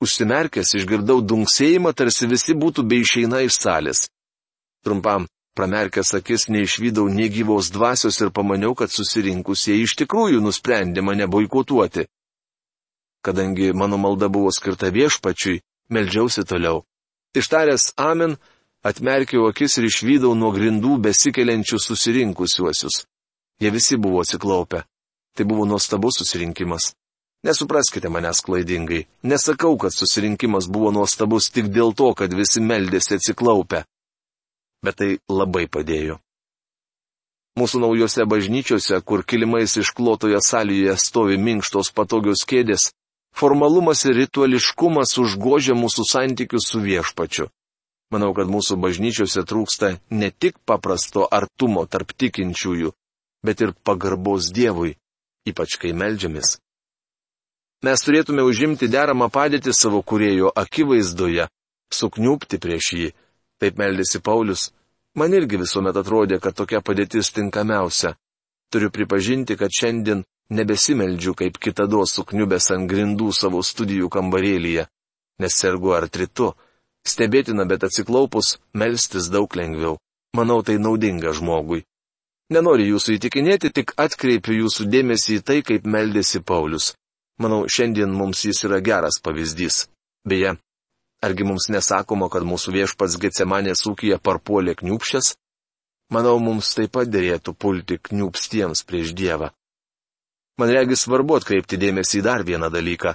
Užsimerkęs 0.00 0.72
išgirdau 0.78 1.20
dunksėjimą, 1.20 1.92
tarsi 1.92 2.30
visi 2.30 2.56
būtų 2.56 2.86
bei 2.88 3.04
išeina 3.04 3.42
iš 3.44 3.58
salės. 3.60 4.06
Trumpam, 4.80 5.26
pramerkęs 5.56 6.14
akis, 6.18 6.48
neišvydau 6.48 7.08
negyvos 7.08 7.70
dvasios 7.74 8.20
ir 8.20 8.30
pamaniau, 8.30 8.74
kad 8.74 8.92
susirinkusieji 8.92 9.84
iš 9.86 9.96
tikrųjų 10.02 10.40
nusprendė 10.44 11.04
mane 11.04 11.26
boikotuoti. 11.26 12.06
Kadangi 13.24 13.72
mano 13.72 13.98
malda 14.00 14.28
buvo 14.32 14.52
skirta 14.52 14.88
viešpačiui, 14.94 15.60
meldžiausi 15.92 16.44
toliau. 16.48 16.84
Ištaręs 17.36 17.92
amen, 17.96 18.38
atmerkiau 18.82 19.50
akis 19.50 19.76
ir 19.78 19.90
išvydau 19.90 20.32
nuo 20.34 20.50
grindų 20.56 20.96
besikeliančius 21.04 21.90
susirinkusiuosius. 21.90 23.04
Jie 23.60 23.70
visi 23.70 23.96
buvo 24.00 24.22
atsiklaupę. 24.24 24.86
Tai 25.36 25.44
buvo 25.44 25.66
nuostabus 25.68 26.18
susirinkimas. 26.18 26.94
Nesupraskite 27.44 28.08
manęs 28.08 28.40
klaidingai. 28.44 29.06
Nesakau, 29.22 29.76
kad 29.78 29.92
susirinkimas 29.92 30.66
buvo 30.68 30.90
nuostabus 30.92 31.50
tik 31.52 31.68
dėl 31.72 31.94
to, 31.96 32.10
kad 32.14 32.32
visi 32.34 32.60
meldėsi 32.60 33.16
atsiklaupę. 33.16 33.84
Bet 34.84 34.96
tai 35.00 35.10
labai 35.28 35.66
padėjo. 35.68 36.18
Mūsų 37.60 37.80
naujose 37.82 38.24
bažnyčiose, 38.24 39.00
kur 39.04 39.24
kilimais 39.26 39.74
išklotoje 39.76 40.38
salėje 40.44 40.94
stovi 40.96 41.36
minkštos 41.36 41.90
patogios 41.92 42.46
kėdės, 42.48 42.92
formalumas 43.36 44.04
ir 44.06 44.16
rituališkumas 44.22 45.18
užgožia 45.20 45.76
mūsų 45.76 46.06
santykius 46.08 46.70
su 46.70 46.80
viešpačiu. 46.80 47.50
Manau, 48.10 48.32
kad 48.34 48.48
mūsų 48.50 48.78
bažnyčiose 48.82 49.44
trūksta 49.46 49.92
ne 50.10 50.30
tik 50.30 50.56
paprasto 50.66 51.26
artumo 51.30 51.84
tarp 51.86 52.10
tikinčiųjų, 52.16 52.90
bet 53.46 53.60
ir 53.62 53.74
pagarbos 53.86 54.50
Dievui, 54.54 54.96
ypač 55.46 55.76
kai 55.78 55.92
melžiamės. 55.94 56.58
Mes 57.86 58.02
turėtume 58.04 58.42
užimti 58.44 58.90
deramą 58.92 59.30
padėtį 59.32 59.72
savo 59.72 60.02
kurėjo 60.02 60.50
akivaizdoje, 60.52 61.46
sukniupti 61.94 62.58
prieš 62.60 62.88
jį. 62.92 63.08
Taip 63.60 63.78
meldėsi 63.78 64.22
Paulius. 64.24 64.70
Man 65.18 65.34
irgi 65.36 65.58
visuomet 65.60 65.96
atrodė, 66.00 66.38
kad 66.40 66.56
tokia 66.56 66.80
padėtis 66.80 67.32
tinkamiausia. 67.36 68.14
Turiu 68.70 68.90
pripažinti, 68.94 69.56
kad 69.58 69.74
šiandien 69.74 70.22
nebesimeldžiu 70.54 71.34
kaip 71.38 71.58
kitado 71.58 72.04
sukniubęs 72.06 72.70
ant 72.74 72.88
grindų 72.90 73.30
savo 73.34 73.62
studijų 73.66 74.08
kambarėlyje, 74.16 74.86
nes 75.42 75.58
sergu 75.62 75.94
artritu. 75.98 76.52
Stebėtina, 77.06 77.64
bet 77.66 77.84
atsiklaupus, 77.88 78.58
melstis 78.76 79.30
daug 79.32 79.54
lengviau. 79.56 79.98
Manau, 80.36 80.60
tai 80.62 80.78
naudinga 80.78 81.32
žmogui. 81.34 81.84
Nenoriu 82.54 82.94
jūsų 82.94 83.16
įtikinėti, 83.16 83.70
tik 83.74 83.94
atkreipiu 83.98 84.56
jūsų 84.62 84.86
dėmesį 84.90 85.38
į 85.38 85.44
tai, 85.46 85.58
kaip 85.66 85.86
meldėsi 85.86 86.42
Paulius. 86.42 86.92
Manau, 87.40 87.64
šiandien 87.70 88.10
mums 88.12 88.44
jis 88.44 88.64
yra 88.68 88.80
geras 88.84 89.20
pavyzdys. 89.22 89.86
Beje, 90.28 90.56
argi 91.24 91.44
mums 91.44 91.68
nesakoma, 91.72 92.28
kad 92.32 92.44
mūsų 92.48 92.74
viešpats 92.78 93.18
Getsemanės 93.20 93.84
ūkija 93.90 94.18
parpuolė 94.22 94.74
kniupšės? 94.80 95.34
Manau, 96.10 96.38
mums 96.42 96.72
taip 96.74 96.92
pat 96.96 97.10
dėrėtų 97.10 97.54
pulti 97.54 98.00
kniupstiems 98.02 98.82
prieš 98.88 99.12
Dievą. 99.14 99.52
Man 100.58 100.72
regis 100.74 101.04
svarbu 101.06 101.38
atkreipti 101.38 101.78
dėmesį 101.80 102.18
į 102.20 102.24
dar 102.26 102.42
vieną 102.44 102.68
dalyką. 102.72 103.14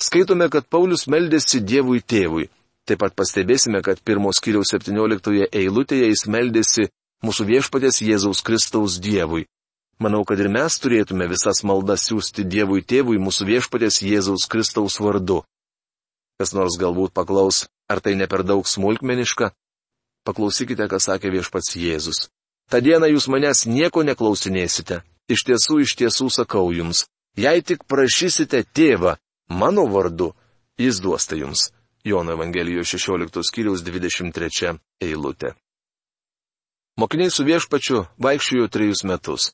Skaitome, 0.00 0.46
kad 0.52 0.68
Paulius 0.68 1.06
meldėsi 1.10 1.60
Dievui 1.60 2.00
tėvui. 2.00 2.46
Taip 2.86 3.00
pat 3.02 3.16
pastebėsime, 3.18 3.82
kad 3.82 3.98
pirmos 4.06 4.38
kiriaus 4.44 4.70
17 4.76 5.48
eilutėje 5.50 6.12
jis 6.12 6.24
meldėsi 6.30 6.86
mūsų 7.26 7.48
viešpatės 7.50 7.98
Jėzaus 8.04 8.44
Kristaus 8.46 9.00
Dievui. 9.02 9.48
Manau, 9.98 10.22
kad 10.28 10.38
ir 10.38 10.50
mes 10.52 10.76
turėtume 10.78 11.26
visas 11.28 11.64
maldas 11.64 12.04
siūsti 12.06 12.44
Dievui 12.44 12.84
tėvui 12.84 13.18
mūsų 13.18 13.48
viešpatės 13.50 14.02
Jėzaus 14.04 14.44
Kristaus 14.52 15.00
vardu. 15.00 15.42
Kas 16.36 16.52
nors 16.52 16.76
galbūt 16.80 17.14
paklaus, 17.16 17.66
ar 17.88 18.00
tai 18.04 18.14
ne 18.14 18.26
per 18.28 18.44
daug 18.44 18.66
smulkmeniška? 18.68 19.52
Paklausykite, 20.26 20.88
ką 20.90 20.98
sakė 21.00 21.30
viešpats 21.32 21.76
Jėzus. 21.80 22.26
Ta 22.70 22.80
diena 22.82 23.06
jūs 23.06 23.28
manęs 23.30 23.64
nieko 23.70 24.02
neklausinėsite. 24.02 25.02
Iš 25.30 25.44
tiesų, 25.46 25.80
iš 25.82 25.94
tiesų 25.98 26.28
sakau 26.30 26.68
jums, 26.74 27.06
jei 27.38 27.62
tik 27.62 27.86
prašysite 27.90 28.64
tėvą 28.74 29.16
mano 29.48 29.86
vardu, 29.90 30.32
jis 30.78 31.00
duos 31.00 31.26
tai 31.26 31.40
jums. 31.42 31.70
Jono 32.06 32.36
Evangelijos 32.36 32.92
16 32.94 33.42
skyriaus 33.42 33.82
23 33.82 34.76
eilutė. 35.02 35.56
Mokiniai 36.96 37.32
su 37.34 37.44
viešpačiu 37.44 38.04
vaikščiojo 38.22 38.68
trejus 38.70 39.02
metus. 39.04 39.50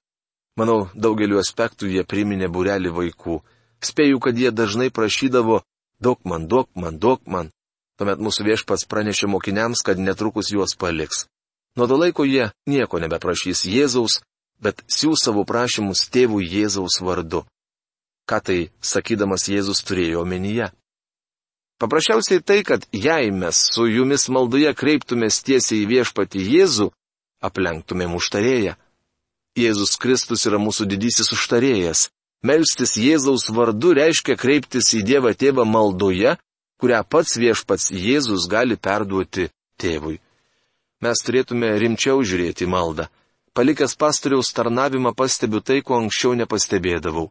Manau, 0.60 0.90
daugeliu 0.94 1.40
aspektų 1.40 1.88
jie 1.88 2.04
priminė 2.04 2.50
burelį 2.52 2.92
vaikų. 2.92 3.38
Spėju, 3.82 4.20
kad 4.20 4.36
jie 4.36 4.52
dažnai 4.52 4.90
prašydavo, 4.92 5.62
duok 6.02 6.24
man, 6.28 6.48
duok 6.50 6.70
man, 6.74 6.98
duok 6.98 7.26
man. 7.26 7.50
Tuomet 7.98 8.18
mūsų 8.18 8.48
viešpats 8.48 8.88
pranešė 8.90 9.28
mokiniams, 9.30 9.84
kad 9.86 10.00
netrukus 10.00 10.50
juos 10.50 10.74
paliks. 10.78 11.26
Nuo 11.76 11.86
to 11.88 11.96
laiko 11.96 12.26
jie 12.28 12.50
nieko 12.68 13.00
nebeprašys 13.00 13.64
Jėzaus, 13.70 14.20
bet 14.60 14.82
siūs 14.90 15.24
savo 15.24 15.44
prašymus 15.48 16.08
tėvų 16.12 16.42
Jėzaus 16.42 17.00
vardu. 17.04 17.44
Ką 18.28 18.38
tai 18.44 18.58
sakydamas 18.82 19.48
Jėzus 19.50 19.82
turėjo 19.86 20.22
omenyje? 20.26 20.70
Paprasčiausiai 21.82 22.42
tai, 22.46 22.60
kad 22.62 22.84
jei 22.94 23.32
mes 23.34 23.58
su 23.74 23.88
jumis 23.90 24.28
maldoje 24.30 24.70
kreiptumės 24.78 25.40
tiesiai 25.42 25.82
į 25.82 25.88
viešpatį 25.90 26.42
Jėzų, 26.56 26.92
aplenktumėm 27.42 28.14
užtarėją. 28.14 28.76
Jėzus 29.58 29.96
Kristus 30.00 30.46
yra 30.46 30.60
mūsų 30.62 30.86
didysis 30.92 31.32
užtarėjas. 31.34 32.06
Melstis 32.42 32.96
Jėzaus 32.98 33.46
vardu 33.54 33.92
reiškia 33.94 34.34
kreiptis 34.34 34.88
į 34.98 35.04
Dievą 35.06 35.30
tėvą 35.38 35.62
maldoje, 35.62 36.34
kurią 36.82 37.02
pats 37.06 37.36
viešpats 37.38 37.92
Jėzus 37.94 38.48
gali 38.50 38.74
perduoti 38.74 39.46
tėvui. 39.78 40.18
Mes 41.02 41.22
turėtume 41.22 41.70
rimčiau 41.78 42.24
žiūrėti 42.26 42.66
maldą. 42.66 43.06
Palikęs 43.54 43.94
pastoriaus 44.00 44.50
tarnavimą 44.56 45.12
pastebiu 45.14 45.60
tai, 45.60 45.82
ko 45.86 46.00
anksčiau 46.00 46.34
nepastebėdavau. 46.40 47.28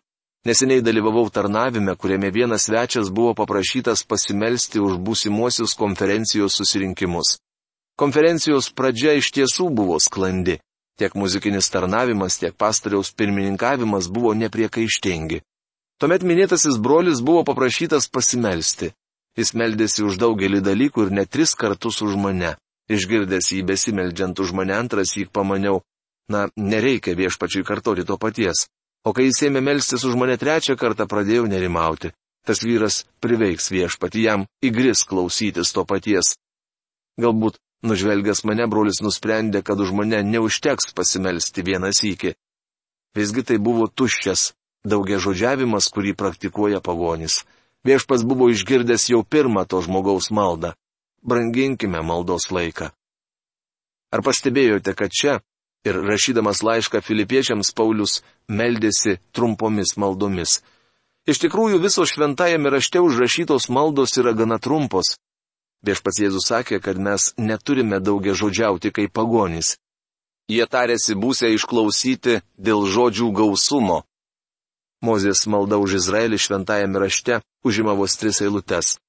Neseniai 0.47 0.81
dalyvavau 0.81 1.27
tarnavime, 1.29 1.95
kuriame 1.99 2.31
vienas 2.31 2.69
svečias 2.69 3.11
buvo 3.11 3.33
paprašytas 3.37 4.05
pasimelsti 4.07 4.79
už 4.79 4.95
būsimuosius 5.05 5.75
konferencijos 5.77 6.55
susirinkimus. 6.57 7.35
Konferencijos 7.99 8.71
pradžia 8.71 9.19
iš 9.19 9.31
tiesų 9.35 9.69
buvo 9.75 9.99
sklandi. 9.99 10.61
Tiek 11.01 11.15
muzikinis 11.17 11.65
tarnavimas, 11.73 12.35
tiek 12.37 12.53
pastoriaus 12.53 13.09
pirmininkavimas 13.17 14.05
buvo 14.13 14.35
nepriekaištingi. 14.37 15.39
Tuomet 15.97 16.21
minėtasis 16.21 16.77
brolis 16.77 17.23
buvo 17.25 17.41
paprašytas 17.47 18.05
pasimelsti. 18.13 18.91
Jis 19.33 19.55
meldėsi 19.57 20.05
už 20.05 20.19
daugelį 20.21 20.59
dalykų 20.61 21.07
ir 21.07 21.13
net 21.17 21.31
tris 21.33 21.55
kartus 21.57 22.03
už 22.05 22.19
mane. 22.21 22.51
Išgirdęs 22.93 23.49
jį 23.55 23.63
besimeldžiant 23.71 24.43
už 24.45 24.53
mane 24.59 24.77
antras 24.77 25.15
jį 25.17 25.25
pamaniau, 25.33 25.79
na, 26.29 26.43
nereikia 26.53 27.17
viešpačiui 27.17 27.65
kartoti 27.65 28.05
to 28.05 28.19
paties. 28.21 28.67
O 29.01 29.09
kai 29.09 29.25
jis 29.31 29.41
ėmė 29.49 29.65
melstis 29.65 30.05
už 30.05 30.13
mane 30.21 30.37
trečią 30.37 30.77
kartą, 30.77 31.09
pradėjau 31.09 31.49
nerimauti. 31.49 32.13
Tas 32.45 32.61
vyras 32.61 33.01
priveiks 33.25 33.73
viešpati 33.73 34.27
jam 34.27 34.45
įgris 34.61 35.01
klausytis 35.09 35.73
to 35.73 35.81
paties. 35.89 36.35
Galbūt, 37.17 37.57
nužvelgęs 37.85 38.43
mane, 38.47 38.67
brolis 38.67 39.01
nusprendė, 39.01 39.63
kad 39.65 39.79
už 39.79 39.93
mane 39.97 40.21
neužteks 40.23 40.93
pasimelsti 40.97 41.65
vieną 41.65 41.91
sykį. 41.97 42.33
Visgi 43.17 43.43
tai 43.43 43.57
buvo 43.57 43.87
tuščias, 43.87 44.53
daugia 44.85 45.19
žodžiavimas, 45.19 45.89
kurį 45.91 46.15
praktikuoja 46.15 46.81
pagonis. 46.81 47.41
Viešpas 47.85 48.23
buvo 48.27 48.49
išgirdęs 48.53 49.09
jau 49.09 49.23
pirmą 49.23 49.65
to 49.65 49.81
žmogaus 49.81 50.29
maldą. 50.31 50.75
Branginkime 51.21 52.01
maldos 52.05 52.51
laiką. 52.53 52.91
Ar 54.11 54.21
pastebėjote, 54.25 54.93
kad 54.97 55.11
čia 55.13 55.39
Ir 55.81 55.97
rašydamas 56.05 56.61
laišką 56.61 56.99
filipiečiams 57.01 57.71
Paulius 57.73 58.19
meldėsi 58.45 59.15
trumpomis 59.33 59.95
maldomis. 59.97 60.59
Iš 61.25 61.41
tikrųjų, 61.41 61.79
visos 61.81 62.13
šventajame 62.13 62.69
rašte 62.69 63.01
užrašytos 63.01 63.65
maldos 63.73 64.13
yra 64.21 64.35
gana 64.37 64.59
trumpos. 64.61 65.15
Viešpats 65.81 66.19
Jėzus 66.21 66.45
sakė, 66.51 66.77
kad 66.79 66.97
mes 67.01 67.31
neturime 67.37 67.99
daugia 67.99 68.35
žodžiauti 68.37 68.91
kaip 68.93 69.13
pagonys. 69.17 69.77
Jie 70.51 70.65
tarėsi 70.67 71.15
būsę 71.17 71.49
išklausyti 71.55 72.41
dėl 72.57 72.85
žodžių 72.85 73.31
gausumo. 73.33 74.03
Mozės 75.01 75.47
malda 75.49 75.79
už 75.81 75.97
Izraelį 75.97 76.37
šventajame 76.37 77.01
rašte 77.01 77.39
užima 77.65 77.95
vos 77.97 78.17
tris 78.21 78.41
eilutes. 78.45 78.99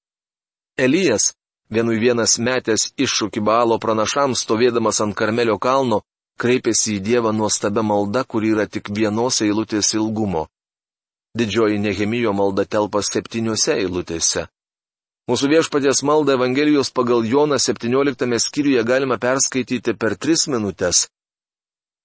Elijas, 0.80 1.34
vienui 1.68 1.98
vienas 2.00 2.38
metęs 2.38 2.92
iššūkį 2.96 3.42
balo 3.44 3.76
pranašams 3.82 4.44
stovėdamas 4.46 5.02
ant 5.04 5.16
Karmelio 5.18 5.58
kalno, 5.60 6.00
kreipėsi 6.40 6.96
į 6.96 7.04
Dievą 7.04 7.34
nuostabę 7.36 7.84
maldą, 7.84 8.24
kuri 8.24 8.54
yra 8.56 8.64
tik 8.64 8.88
vienos 8.88 9.42
eilutės 9.44 9.92
ilgumo. 9.98 10.46
Didžioji 11.36 11.78
Nehemijo 11.80 12.32
malda 12.32 12.64
telpa 12.64 13.04
septyniose 13.04 13.76
eilutėse. 13.76 14.48
Mūsų 15.30 15.48
viešpatės 15.52 16.00
maldą 16.02 16.34
Evangelijos 16.34 16.90
pagal 16.90 17.22
Joną 17.22 17.54
17 17.62 18.26
skyriuje 18.42 18.82
galima 18.82 19.20
perskaityti 19.22 19.94
per 19.94 20.16
3 20.18 20.48
minutės. 20.50 21.06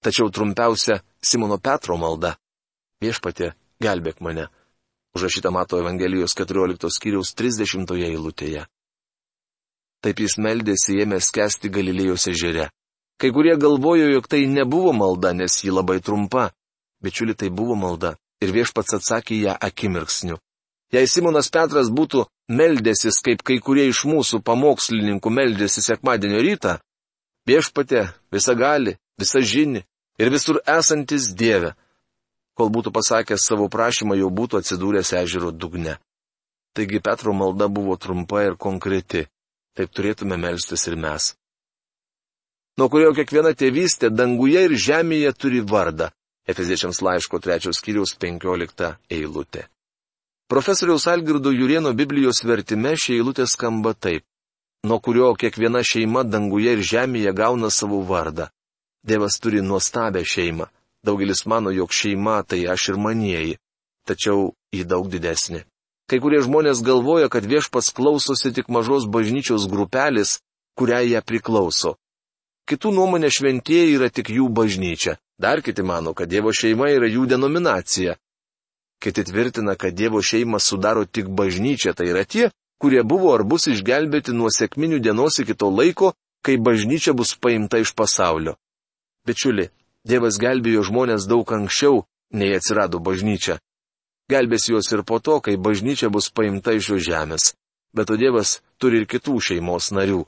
Tačiau 0.06 0.30
trumpiausia 0.30 1.00
Simono 1.22 1.58
Petro 1.58 1.98
malda. 1.98 2.36
Viešpatė, 3.02 3.56
gelbėk 3.82 4.22
mane. 4.22 4.48
Užrašyta 5.18 5.50
mato 5.50 5.82
Evangelijos 5.82 6.38
14 6.38 6.94
skyriaus 6.94 7.34
30 7.34 7.98
eilutėje. 8.06 8.68
Taip 10.06 10.22
jis 10.22 10.38
meldėsi 10.38 11.02
ėmė 11.02 11.18
skęsti 11.18 11.74
Galilėjos 11.74 12.30
ežere. 12.30 12.70
Kai 13.18 13.32
kurie 13.34 13.58
galvojo, 13.58 14.12
jog 14.14 14.30
tai 14.30 14.46
nebuvo 14.46 14.94
malda, 14.94 15.34
nes 15.34 15.58
ji 15.64 15.74
labai 15.74 15.98
trumpa. 16.06 16.52
Bičiuli, 17.02 17.34
tai 17.34 17.50
buvo 17.50 17.74
malda. 17.74 18.14
Ir 18.46 18.54
viešpats 18.54 18.94
atsakė 19.00 19.42
ją 19.42 19.58
akimirksniu. 19.58 20.38
Jei 20.94 21.08
Simonas 21.08 21.50
Petras 21.52 21.90
būtų 21.92 22.26
meldėsis, 22.48 23.20
kaip 23.24 23.44
kai 23.44 23.60
kurie 23.64 23.88
iš 23.90 24.06
mūsų 24.08 24.40
pamokslininkų 24.48 25.32
meldėsi 25.34 25.84
sekmadienio 25.84 26.40
rytą, 26.46 26.78
viešpatė 27.50 28.08
visa 28.32 28.56
gali, 28.56 28.96
visa 29.20 29.42
žini 29.44 29.84
ir 30.18 30.32
visur 30.32 30.62
esantis 30.64 31.34
Dieve, 31.36 31.74
kol 32.56 32.72
būtų 32.72 32.94
pasakęs 32.96 33.48
savo 33.50 33.68
prašymą, 33.70 34.16
jau 34.16 34.30
būtų 34.32 34.62
atsidūręs 34.62 35.12
ežero 35.24 35.52
dugne. 35.52 35.98
Taigi 36.78 37.02
Petro 37.04 37.34
malda 37.34 37.68
buvo 37.68 37.98
trumpa 37.98 38.46
ir 38.46 38.56
konkreti. 38.56 39.28
Taip 39.78 39.92
turėtume 39.94 40.40
melstis 40.42 40.88
ir 40.90 40.96
mes 40.98 41.36
nuo 42.78 42.90
kurio 42.94 43.14
kiekviena 43.18 43.54
tėvystė 43.58 44.12
danguje 44.14 44.68
ir 44.68 44.76
žemėje 44.78 45.34
turi 45.42 45.64
vardą. 45.66 46.12
Efeziečiams 46.48 47.02
laiško 47.04 47.42
trečios 47.44 47.82
skyriaus 47.82 48.14
penkiolikta 48.22 48.96
eilutė. 49.12 49.66
Profesoriaus 50.48 51.08
Algirdo 51.08 51.52
Jurieno 51.52 51.92
Biblijos 51.94 52.40
vertime 52.48 52.94
ši 52.96 53.18
eilutė 53.18 53.44
skamba 53.52 53.92
taip, 53.94 54.24
nuo 54.88 54.98
kurio 55.04 55.34
kiekviena 55.36 55.82
šeima 55.84 56.22
danguje 56.24 56.78
ir 56.78 56.84
žemėje 56.90 57.34
gauna 57.36 57.68
savo 57.68 58.00
vardą. 58.08 58.46
Dievas 59.04 59.36
turi 59.44 59.60
nuostabę 59.62 60.22
šeimą. 60.24 60.70
Daugelis 61.04 61.44
mano, 61.46 61.72
jog 61.76 61.92
šeima 61.92 62.38
tai 62.48 62.62
aš 62.74 62.90
ir 62.94 63.00
manieji. 63.06 63.58
Tačiau 64.08 64.54
jį 64.72 64.86
daug 64.88 65.10
didesnė. 65.12 65.66
Kai 66.08 66.20
kurie 66.24 66.40
žmonės 66.40 66.80
galvoja, 66.80 67.28
kad 67.28 67.44
viešpas 67.44 67.92
klausosi 67.92 68.54
tik 68.56 68.72
mažos 68.72 69.04
bažnyčios 69.04 69.68
grupelės, 69.68 70.38
kuriai 70.80 71.12
ją 71.12 71.22
priklauso. 71.28 71.98
Kitų 72.72 72.94
nuomonė 72.96 73.34
šventieji 73.36 74.00
yra 74.00 74.08
tik 74.08 74.32
jų 74.32 74.48
bažnyčia. 74.48 75.18
Dar 75.36 75.60
kiti 75.62 75.84
mano, 75.84 76.16
kad 76.16 76.32
Dievo 76.32 76.56
šeima 76.56 76.88
yra 76.96 77.12
jų 77.12 77.28
denominacija. 77.36 78.16
Kiti 79.04 79.24
tvirtina, 79.24 79.76
kad 79.76 79.94
Dievo 79.94 80.22
šeimą 80.22 80.60
sudaro 80.60 81.06
tik 81.06 81.28
bažnyčia, 81.30 81.94
tai 81.94 82.10
yra 82.10 82.26
tie, 82.26 82.50
kurie 82.82 83.04
buvo 83.04 83.34
ar 83.34 83.44
bus 83.44 83.68
išgelbėti 83.70 84.34
nuo 84.34 84.50
sėkminių 84.50 85.00
dienos 85.00 85.38
iki 85.44 85.54
to 85.54 85.70
laiko, 85.70 86.14
kai 86.42 86.58
bažnyčia 86.58 87.14
bus 87.14 87.36
paimta 87.38 87.82
iš 87.84 87.94
pasaulio. 87.94 88.58
Bičiuli, 89.28 89.70
Dievas 90.08 90.38
gelbėjo 90.40 90.86
žmonės 90.88 91.28
daug 91.28 91.50
anksčiau, 91.52 92.06
nei 92.32 92.56
atsirado 92.56 93.02
bažnyčia. 93.04 93.60
Gelbės 94.32 94.68
juos 94.70 94.88
ir 94.92 95.04
po 95.04 95.20
to, 95.20 95.40
kai 95.44 95.58
bažnyčia 95.58 96.10
bus 96.10 96.30
paimta 96.32 96.74
iš 96.76 96.90
jo 96.94 96.98
žemės. 97.10 97.54
Bet 97.96 98.10
o 98.12 98.18
Dievas 98.20 98.62
turi 98.80 99.02
ir 99.02 99.08
kitų 99.08 99.38
šeimos 99.44 99.92
narių. 99.96 100.26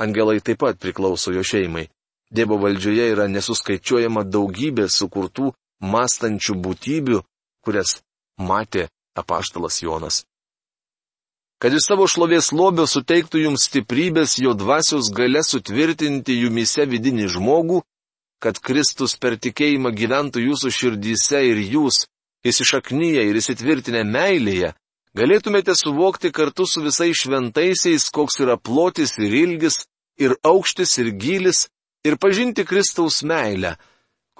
Angelai 0.00 0.40
taip 0.40 0.60
pat 0.64 0.80
priklauso 0.80 1.32
jo 1.36 1.44
šeimai. 1.44 1.88
Dievo 2.30 2.56
valdžioje 2.62 3.10
yra 3.12 3.26
nesuskaičiuojama 3.28 4.24
daugybė 4.24 4.86
sukurtų, 4.88 5.50
mąstančių 5.80 6.54
būtybių, 6.64 7.20
kurias 7.64 8.00
matė 8.38 8.88
apaštalas 9.16 9.82
Jonas. 9.82 10.24
Kad 11.60 11.74
iš 11.76 11.90
savo 11.90 12.06
šlovės 12.08 12.54
lobio 12.56 12.86
suteiktų 12.88 13.42
jums 13.42 13.66
stiprybės 13.68 14.38
jo 14.40 14.54
dvasios 14.56 15.10
gale 15.12 15.42
sutvirtinti 15.44 16.38
jumise 16.40 16.86
vidinį 16.88 17.26
žmogų, 17.34 17.82
kad 18.40 18.56
Kristus 18.64 19.12
per 19.20 19.36
tikėjimą 19.36 19.92
gyventų 19.92 20.46
jūsų 20.46 20.72
širdyse 20.72 21.42
ir 21.50 21.60
jūs, 21.74 22.06
įsišaknyje 22.48 23.26
ir 23.28 23.36
įsitvirtinę 23.36 24.06
meilėje, 24.08 24.72
galėtumėte 25.12 25.76
suvokti 25.76 26.32
kartu 26.32 26.64
su 26.64 26.80
visais 26.80 27.20
šventaisiais, 27.20 28.08
koks 28.08 28.40
yra 28.40 28.56
plotis 28.56 29.18
ir 29.20 29.36
ilgis, 29.42 29.82
ir 30.16 30.38
aukštis, 30.40 30.96
ir 31.02 31.12
gylis, 31.20 31.66
ir 32.08 32.16
pažinti 32.16 32.64
Kristaus 32.64 33.20
meilę, 33.20 33.76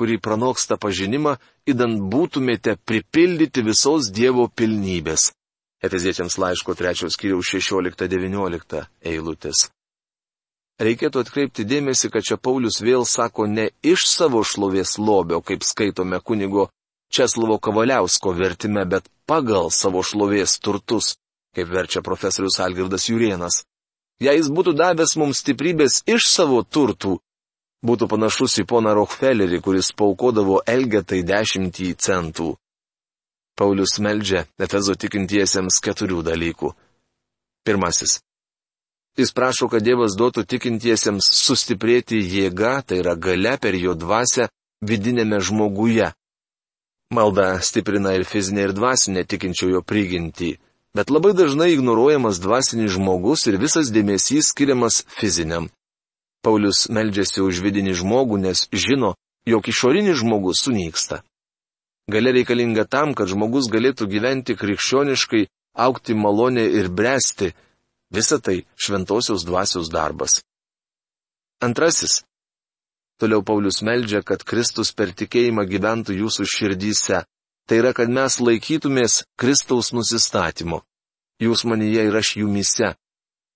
kuri 0.00 0.16
pranoksta 0.16 0.78
pažinimą, 0.80 1.34
įdant 1.68 1.98
būtumėte 2.12 2.78
pripildyti 2.88 3.60
visos 3.66 4.08
Dievo 4.16 4.46
pilnybės. 4.48 5.26
Efeziečiams 5.84 6.38
laiško 6.40 6.72
3 6.78 7.10
skyriaus 7.12 7.50
16-19 7.52 8.80
eilutės. 9.12 9.68
Reikėtų 10.80 11.20
atkreipti 11.20 11.66
dėmesį, 11.68 12.08
kad 12.08 12.24
čia 12.24 12.40
Paulius 12.40 12.80
vėl 12.80 13.04
sako 13.04 13.44
ne 13.44 13.66
iš 13.84 14.06
savo 14.08 14.40
šlovės 14.40 14.96
lobio, 14.96 15.42
kaip 15.44 15.68
skaitome 15.68 16.20
kunigo 16.24 16.70
Česlovo 17.12 17.58
Kavaliausko 17.60 18.32
vertime, 18.38 18.86
bet 18.88 19.10
pagal 19.28 19.68
savo 19.68 20.00
šlovės 20.00 20.56
turtus, 20.64 21.18
kaip 21.52 21.68
verčia 21.68 22.00
profesorius 22.00 22.56
Algirdas 22.64 23.10
Jurienas. 23.12 23.66
Jei 24.24 24.38
jis 24.40 24.48
būtų 24.48 24.72
davęs 24.80 25.18
mums 25.20 25.44
stiprybės 25.44 26.00
iš 26.08 26.30
savo 26.32 26.62
turtų, 26.64 27.18
būtų 27.86 28.08
panašus 28.12 28.58
į 28.60 28.66
poną 28.68 28.94
Rockefellerį, 28.98 29.60
kuris 29.64 29.92
paukodavo 29.96 30.60
Elgetai 30.66 31.22
dešimtį 31.26 31.94
centų. 31.96 32.54
Paulius 33.56 33.98
meldžia 34.00 34.46
Efezo 34.60 34.94
tikintiesiems 34.96 35.80
keturių 35.84 36.22
dalykų. 36.24 36.72
Pirmasis. 37.64 38.20
Jis 39.18 39.34
prašo, 39.36 39.68
kad 39.68 39.84
Dievas 39.84 40.14
duotų 40.16 40.46
tikintiesiems 40.48 41.26
sustiprėti 41.34 42.20
jėga, 42.22 42.80
tai 42.86 43.00
yra 43.02 43.16
gale 43.16 43.56
per 43.60 43.76
jo 43.76 43.96
dvasę 43.98 44.48
vidinėme 44.80 45.40
žmoguje. 45.44 46.12
Malda 47.12 47.58
stiprina 47.60 48.14
ir 48.14 48.24
fizinę, 48.24 48.68
ir 48.68 48.72
dvasinę 48.72 49.24
tikinčiojo 49.26 49.82
prigintį, 49.82 50.54
bet 50.94 51.10
labai 51.10 51.34
dažnai 51.34 51.72
ignoruojamas 51.74 52.38
dvasinis 52.40 52.94
žmogus 52.94 53.48
ir 53.50 53.58
visas 53.58 53.90
dėmesys 53.90 54.52
skiriamas 54.54 55.02
fiziniam. 55.18 55.68
Paulius 56.44 56.86
meldžiasi 56.88 57.42
už 57.44 57.60
vidinį 57.64 57.94
žmogų, 58.00 58.40
nes 58.40 58.64
žino, 58.72 59.14
jog 59.46 59.68
išorinis 59.68 60.20
žmogus 60.22 60.64
sunyksta. 60.64 61.22
Galia 62.10 62.32
reikalinga 62.34 62.86
tam, 62.88 63.14
kad 63.14 63.28
žmogus 63.30 63.68
galėtų 63.70 64.08
gyventi 64.10 64.56
krikščioniškai, 64.58 65.46
aukti 65.76 66.16
malonė 66.16 66.64
ir 66.80 66.88
bręsti. 66.88 67.52
Visa 68.10 68.40
tai 68.42 68.64
šventosios 68.74 69.44
dvasios 69.46 69.92
darbas. 69.92 70.40
Antrasis. 71.62 72.24
Toliau 73.20 73.44
Paulius 73.44 73.82
meldžia, 73.84 74.22
kad 74.24 74.42
Kristus 74.48 74.94
per 74.96 75.12
tikėjimą 75.12 75.66
gyventų 75.68 76.16
jūsų 76.22 76.46
širdyse. 76.48 77.20
Tai 77.68 77.76
yra, 77.76 77.92
kad 77.94 78.08
mes 78.08 78.40
laikytumės 78.40 79.20
Kristaus 79.38 79.92
nusistatymu. 79.92 80.80
Jūs 81.38 81.66
manyje 81.68 82.08
ir 82.08 82.16
aš 82.16 82.32
jumise. 82.40 82.94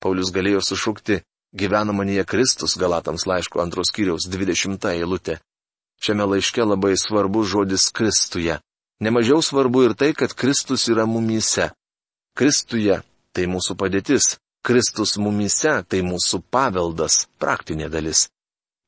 Paulius 0.04 0.30
galėjo 0.36 0.60
sušukti, 0.62 1.22
gyvena 1.54 1.92
manyje 1.92 2.24
Kristus, 2.24 2.76
Galatams 2.76 3.26
laiško 3.26 3.62
antros 3.62 3.92
kiriaus 3.94 4.26
20 4.28 4.90
eilutė. 4.90 5.38
Šiame 6.02 6.26
laiške 6.26 6.64
labai 6.66 6.96
svarbu 6.98 7.44
žodis 7.46 7.88
Kristuje. 7.94 8.58
Nemažiau 9.00 9.42
svarbu 9.42 9.84
ir 9.88 9.94
tai, 9.94 10.12
kad 10.14 10.34
Kristus 10.34 10.88
yra 10.88 11.06
mumyse. 11.06 11.70
Kristuje 12.34 13.00
tai 13.34 13.46
mūsų 13.50 13.76
padėtis, 13.78 14.36
Kristus 14.64 15.16
mumyse 15.20 15.74
tai 15.88 16.00
mūsų 16.06 16.42
paveldas, 16.50 17.24
praktinė 17.38 17.90
dalis. 17.92 18.28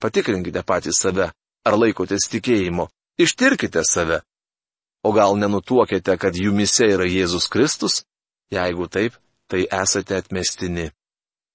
Patikrinkite 0.02 0.62
patys 0.62 1.00
save, 1.02 1.31
ar 1.66 1.76
laikotės 1.76 2.29
tikėjimo, 2.33 2.88
ištirkite 3.18 3.83
save. 3.85 4.20
O 5.07 5.12
gal 5.14 5.37
nenutuokėte, 5.38 6.16
kad 6.18 6.35
jumise 6.35 6.88
yra 6.94 7.07
Jėzus 7.07 7.46
Kristus? 7.52 8.02
Jeigu 8.50 8.88
taip, 8.90 9.14
tai 9.50 9.66
esate 9.70 10.16
atmestini. 10.18 10.90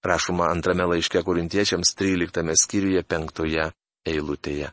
Rašoma 0.03 0.49
antrame 0.49 0.85
laiške 0.89 1.21
korintiečiams 1.23 1.93
13 1.95 2.55
skyriuje 2.57 3.03
5 3.03 3.71
eilutėje. 4.05 4.71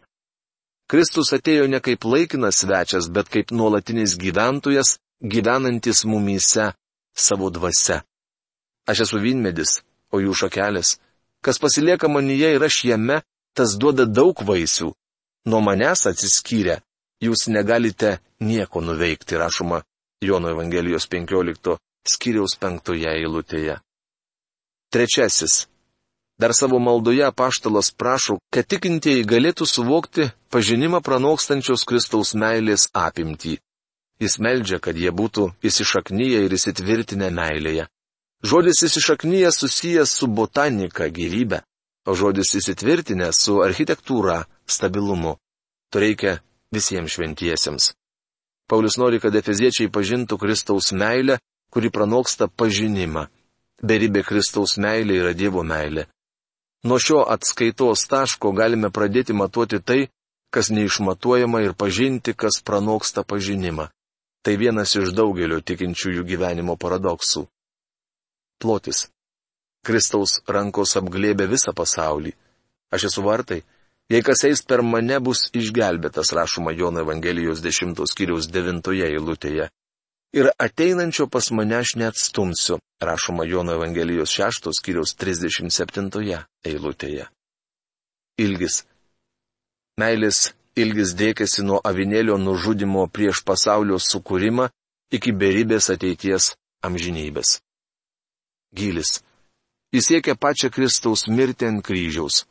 Kristus 0.89 1.35
atėjo 1.37 1.67
ne 1.69 1.81
kaip 1.85 2.05
laikinas 2.09 2.63
svečias, 2.63 3.11
bet 3.13 3.29
kaip 3.29 3.51
nuolatinis 3.53 4.17
gyventojas, 4.17 4.97
gyvenantis 5.21 6.07
mumyse 6.09 6.71
savo 7.13 7.51
dvasia. 7.51 8.01
Aš 8.89 9.05
esu 9.05 9.21
vynmedis, 9.21 9.83
o 10.13 10.23
jų 10.25 10.33
šakelės. 10.33 10.97
Kas 11.45 11.61
pasilieka 11.61 12.09
manyje 12.09 12.55
ir 12.57 12.65
aš 12.65 12.85
jame, 12.89 13.21
tas 13.53 13.77
duoda 13.77 14.07
daug 14.09 14.41
vaisių. 14.41 14.95
Nuo 15.49 15.61
manęs 15.61 16.07
atsiskyrę, 16.09 16.81
jūs 17.21 17.51
negalite 17.53 18.19
nieko 18.41 18.81
nuveikti, 18.81 19.37
rašoma 19.37 19.83
Jono 20.25 20.49
Evangelijos 20.51 21.05
15 21.07 21.77
skyriaus 22.09 22.57
5 22.57 22.97
eilutėje. 23.13 23.77
Trečiasis 24.93 25.67
Dar 26.39 26.55
savo 26.55 26.79
maldoje 26.79 27.33
paštalas 27.33 27.91
prašo, 27.91 28.37
kad 28.55 28.67
tikintieji 28.71 29.25
galėtų 29.27 29.67
suvokti 29.67 30.29
pažinimą 30.55 31.01
pranokstančios 31.03 31.83
Kristaus 31.83 32.31
meilės 32.39 32.87
apimtį. 32.95 33.57
Jis 34.23 34.39
meldžia, 34.39 34.79
kad 34.79 34.95
jie 34.95 35.11
būtų 35.11 35.49
įsišaknyje 35.67 36.45
ir 36.47 36.55
įsitvirtinę 36.55 37.31
meilėje. 37.35 37.89
Žodis 38.47 38.85
įsišaknyje 38.87 39.51
susijęs 39.51 40.13
su 40.15 40.29
botanika 40.31 41.09
gyvybė, 41.11 41.65
o 42.07 42.15
žodis 42.15 42.55
įsitvirtinę 42.61 43.33
su 43.35 43.59
architektūra 43.67 44.45
stabilumu. 44.67 45.35
To 45.91 45.99
reikia 45.99 46.39
visiems 46.71 47.19
šventiesiems. 47.19 47.93
Paulius 48.71 48.99
nori, 49.01 49.19
kad 49.19 49.35
efeziečiai 49.35 49.91
pažintų 49.91 50.39
Kristaus 50.39 50.93
meilę, 50.93 51.41
kuri 51.75 51.91
pranoksta 51.91 52.47
pažinimą. 52.47 53.27
Beribė 53.79 54.25
Kristaus 54.27 54.75
meilė 54.83 55.21
yra 55.23 55.35
Dievo 55.39 55.63
meilė. 55.63 56.09
Nuo 56.85 56.99
šio 56.99 57.21
atskaitos 57.35 58.07
taško 58.11 58.51
galime 58.53 58.91
pradėti 58.91 59.35
matuoti 59.35 59.79
tai, 59.79 60.09
kas 60.51 60.71
neišmatuojama 60.75 61.63
ir 61.63 61.75
pažinti, 61.79 62.35
kas 62.35 62.59
pranoksta 62.63 63.23
pažinimą. 63.23 63.89
Tai 64.43 64.55
vienas 64.59 64.97
iš 64.99 65.15
daugelio 65.15 65.61
tikinčiųjų 65.63 66.27
gyvenimo 66.27 66.77
paradoksų. 66.77 67.47
Plotis. 68.59 69.07
Kristaus 69.87 70.41
rankos 70.49 70.97
apglėbė 70.99 71.47
visą 71.47 71.75
pasaulį. 71.75 72.35
Aš 72.91 73.11
esu 73.11 73.23
vartai. 73.23 73.63
Jei 74.11 74.25
kas 74.27 74.43
eis 74.49 74.63
per 74.65 74.83
mane 74.83 75.19
bus 75.21 75.51
išgelbėtas, 75.55 76.33
rašoma 76.35 76.73
Jono 76.75 77.05
Evangelijos 77.05 77.63
10 77.63 78.07
skyriaus 78.11 78.49
9 78.51 78.95
eilutėje 79.07 79.69
ir 80.33 80.51
ateinančio 80.59 81.27
pas 81.27 81.51
mane 81.51 81.77
aš 81.77 81.95
neatstumsiu, 81.97 82.79
rašoma 83.01 83.45
Jono 83.45 83.73
Evangelijos 83.73 84.31
6 84.41 84.71
skyriaus 84.79 85.17
37 85.17 86.45
eilutėje. 86.65 87.29
Ilgis. 88.39 88.85
Meilės 89.99 90.53
ilgis 90.79 91.15
dėkėsi 91.19 91.65
nuo 91.67 91.81
avinėlio 91.85 92.37
nužudimo 92.39 93.07
prieš 93.11 93.43
pasaulio 93.45 93.99
sukūrimą 93.99 94.69
iki 95.11 95.33
beribės 95.33 95.91
ateities 95.91 96.53
amžinybės. 96.85 97.59
Gilis. 98.75 99.23
Jis 99.93 100.07
siekia 100.11 100.37
pačią 100.37 100.69
Kristaus 100.71 101.27
mirtį 101.27 101.67
ant 101.71 101.85
kryžiaus. 101.85 102.45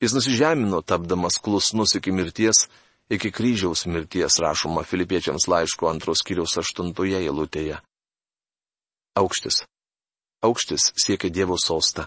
Jis 0.00 0.14
nusižemino, 0.16 0.80
tapdamas 0.82 1.36
klusnus 1.40 1.94
iki 1.98 2.12
mirties, 2.12 2.66
iki 3.10 3.30
kryžiaus 3.30 3.86
mirties 3.86 4.38
rašoma 4.42 4.82
filipiečiams 4.82 5.46
laiško 5.48 5.88
antros 5.90 6.22
kiriaus 6.26 6.58
aštuntoje 6.58 7.20
eilutėje. 7.22 7.78
Aukštis. 9.16 9.62
Aukštis 10.42 10.92
siekia 10.98 11.30
Dievo 11.30 11.56
sostą. 11.56 12.06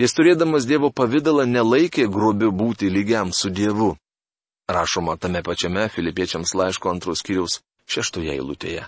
Jis 0.00 0.14
turėdamas 0.16 0.64
Dievo 0.64 0.88
pavydalą 0.90 1.44
nelaikė 1.46 2.06
grubiu 2.08 2.52
būti 2.52 2.88
lygiam 2.88 3.32
su 3.36 3.50
Dievu. 3.50 3.92
Rašoma 4.70 5.18
tame 5.20 5.42
pačiame 5.42 5.88
filipiečiams 5.92 6.54
laiško 6.54 6.90
antros 6.94 7.20
kiriaus 7.26 7.60
šeštoje 7.86 8.32
eilutėje. 8.38 8.86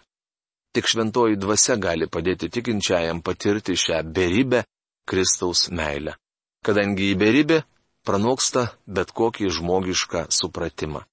Tik 0.75 0.88
šventoji 0.90 1.37
dvasia 1.38 1.77
gali 1.79 2.09
padėti 2.11 2.49
tikinčiajam 2.51 3.20
patirti 3.23 3.77
šią 3.79 4.01
beribę 4.16 4.64
Kristaus 5.07 5.68
meilę, 5.70 6.16
kadangi 6.64 7.12
į 7.12 7.18
beribę 7.20 7.61
pranoksta 8.07 8.70
bet 8.87 9.12
kokį 9.12 9.53
žmogišką 9.59 10.27
supratimą. 10.33 11.05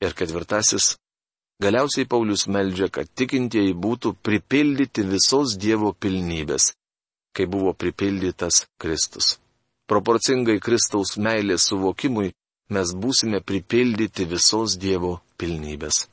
Ir 0.00 0.14
ketvirtasis. 0.16 0.96
Galiausiai 1.60 2.08
Paulius 2.08 2.46
meldžia, 2.48 2.88
kad 2.88 3.08
tikintieji 3.12 3.74
būtų 3.76 4.14
pripildyti 4.24 5.04
visos 5.04 5.58
Dievo 5.60 5.92
pilnybės, 5.92 6.70
kai 7.36 7.44
buvo 7.44 7.74
pripildytas 7.76 8.64
Kristus. 8.80 9.36
Proporcingai 9.90 10.56
Kristaus 10.62 11.18
meilės 11.20 11.66
suvokimui 11.68 12.32
mes 12.72 12.94
būsime 12.96 13.42
pripildyti 13.44 14.24
visos 14.30 14.78
Dievo 14.80 15.18
pilnybės. 15.36 16.06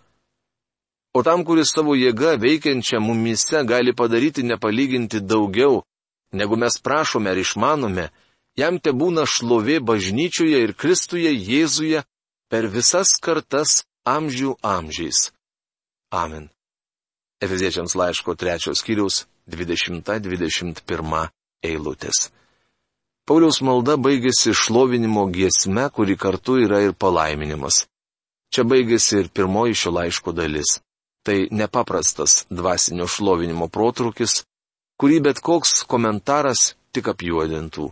O 1.15 1.23
tam, 1.23 1.45
kuris 1.47 1.71
savo 1.71 1.95
jėga 1.95 2.35
veikiančią 2.43 2.99
mumise 2.99 3.63
gali 3.71 3.93
padaryti 3.95 4.43
nepalyginti 4.43 5.23
daugiau, 5.23 5.79
negu 6.33 6.59
mes 6.59 6.75
prašome 6.83 7.31
ar 7.31 7.39
išmanome, 7.39 8.09
jam 8.59 8.81
te 8.83 8.91
būna 8.91 9.23
šlovė 9.23 9.79
bažnyčioje 9.79 10.59
ir 10.65 10.75
Kristuje 10.75 11.31
Jėzuje 11.31 12.03
per 12.51 12.67
visas 12.71 13.15
kartas 13.21 13.83
amžių 14.07 14.55
amžiais. 14.63 15.31
Amen. 16.11 16.49
Efeziečiams 17.43 17.95
laiško 17.99 18.35
trečios 18.35 18.81
skyriaus 18.81 19.25
20-21 19.51 21.27
eilutės. 21.63 22.29
Pauliaus 23.27 23.59
malda 23.61 23.97
baigėsi 23.99 24.53
šlovinimo 24.55 25.25
giesme, 25.35 25.89
kuri 25.91 26.15
kartu 26.15 26.61
yra 26.63 26.79
ir 26.85 26.93
palaiminimas. 26.95 27.83
Čia 28.55 28.63
baigėsi 28.63 29.19
ir 29.21 29.29
pirmoji 29.35 29.75
šio 29.75 29.91
laiško 29.99 30.31
dalis. 30.31 30.79
Tai 31.27 31.35
nepaprastas 31.51 32.45
dvasinio 32.47 33.09
šlovinimo 33.11 33.67
protrukis, 33.67 34.45
kurį 34.95 35.19
bet 35.27 35.43
koks 35.43 35.83
komentaras 35.83 36.77
tik 36.95 37.11
apjuodintų. 37.11 37.89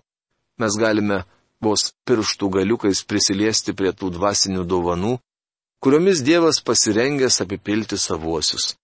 Mes 0.63 0.78
galime 0.80 1.26
vos 1.65 1.89
pirštų 2.08 2.49
galiukais 2.60 3.04
prisiliesti 3.10 3.73
prie 3.78 3.91
tų 3.91 4.12
dvasinių 4.15 4.65
dovanų, 4.69 5.15
kuriomis 5.84 6.23
Dievas 6.25 6.62
pasirengęs 6.65 7.41
apipilti 7.43 7.97
savuosius. 7.97 8.75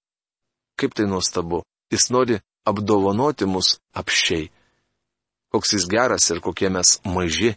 Kaip 0.79 0.95
tai 0.97 1.05
nuostabu, 1.09 1.61
jis 1.93 2.09
nori 2.13 2.39
apdovanoti 2.65 3.45
mus 3.45 3.77
apšiai. 3.93 4.49
Koks 5.51 5.73
jis 5.75 5.87
geras 5.91 6.29
ir 6.31 6.39
kokie 6.41 6.69
mes 6.71 6.97
maži, 7.05 7.55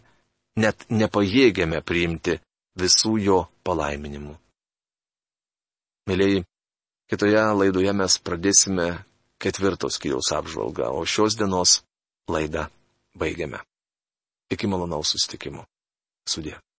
net 0.56 0.86
nepajėgiame 0.90 1.80
priimti 1.86 2.38
visų 2.78 3.18
jo 3.22 3.38
palaiminimų. 3.66 4.34
Mėlyjei, 6.10 6.44
kitoje 7.08 7.44
laidoje 7.60 7.92
mes 7.96 8.18
pradėsime 8.20 8.88
ketvirtos 9.40 9.96
skyriaus 9.98 10.32
apžvalgą, 10.36 10.90
o 10.92 11.04
šios 11.08 11.38
dienos 11.38 11.78
laidą 12.28 12.66
baigiame. 13.16 13.62
Iki 14.52 14.68
malonaus 14.68 15.14
sustikimo. 15.14 15.64
Sudė. 16.28 16.58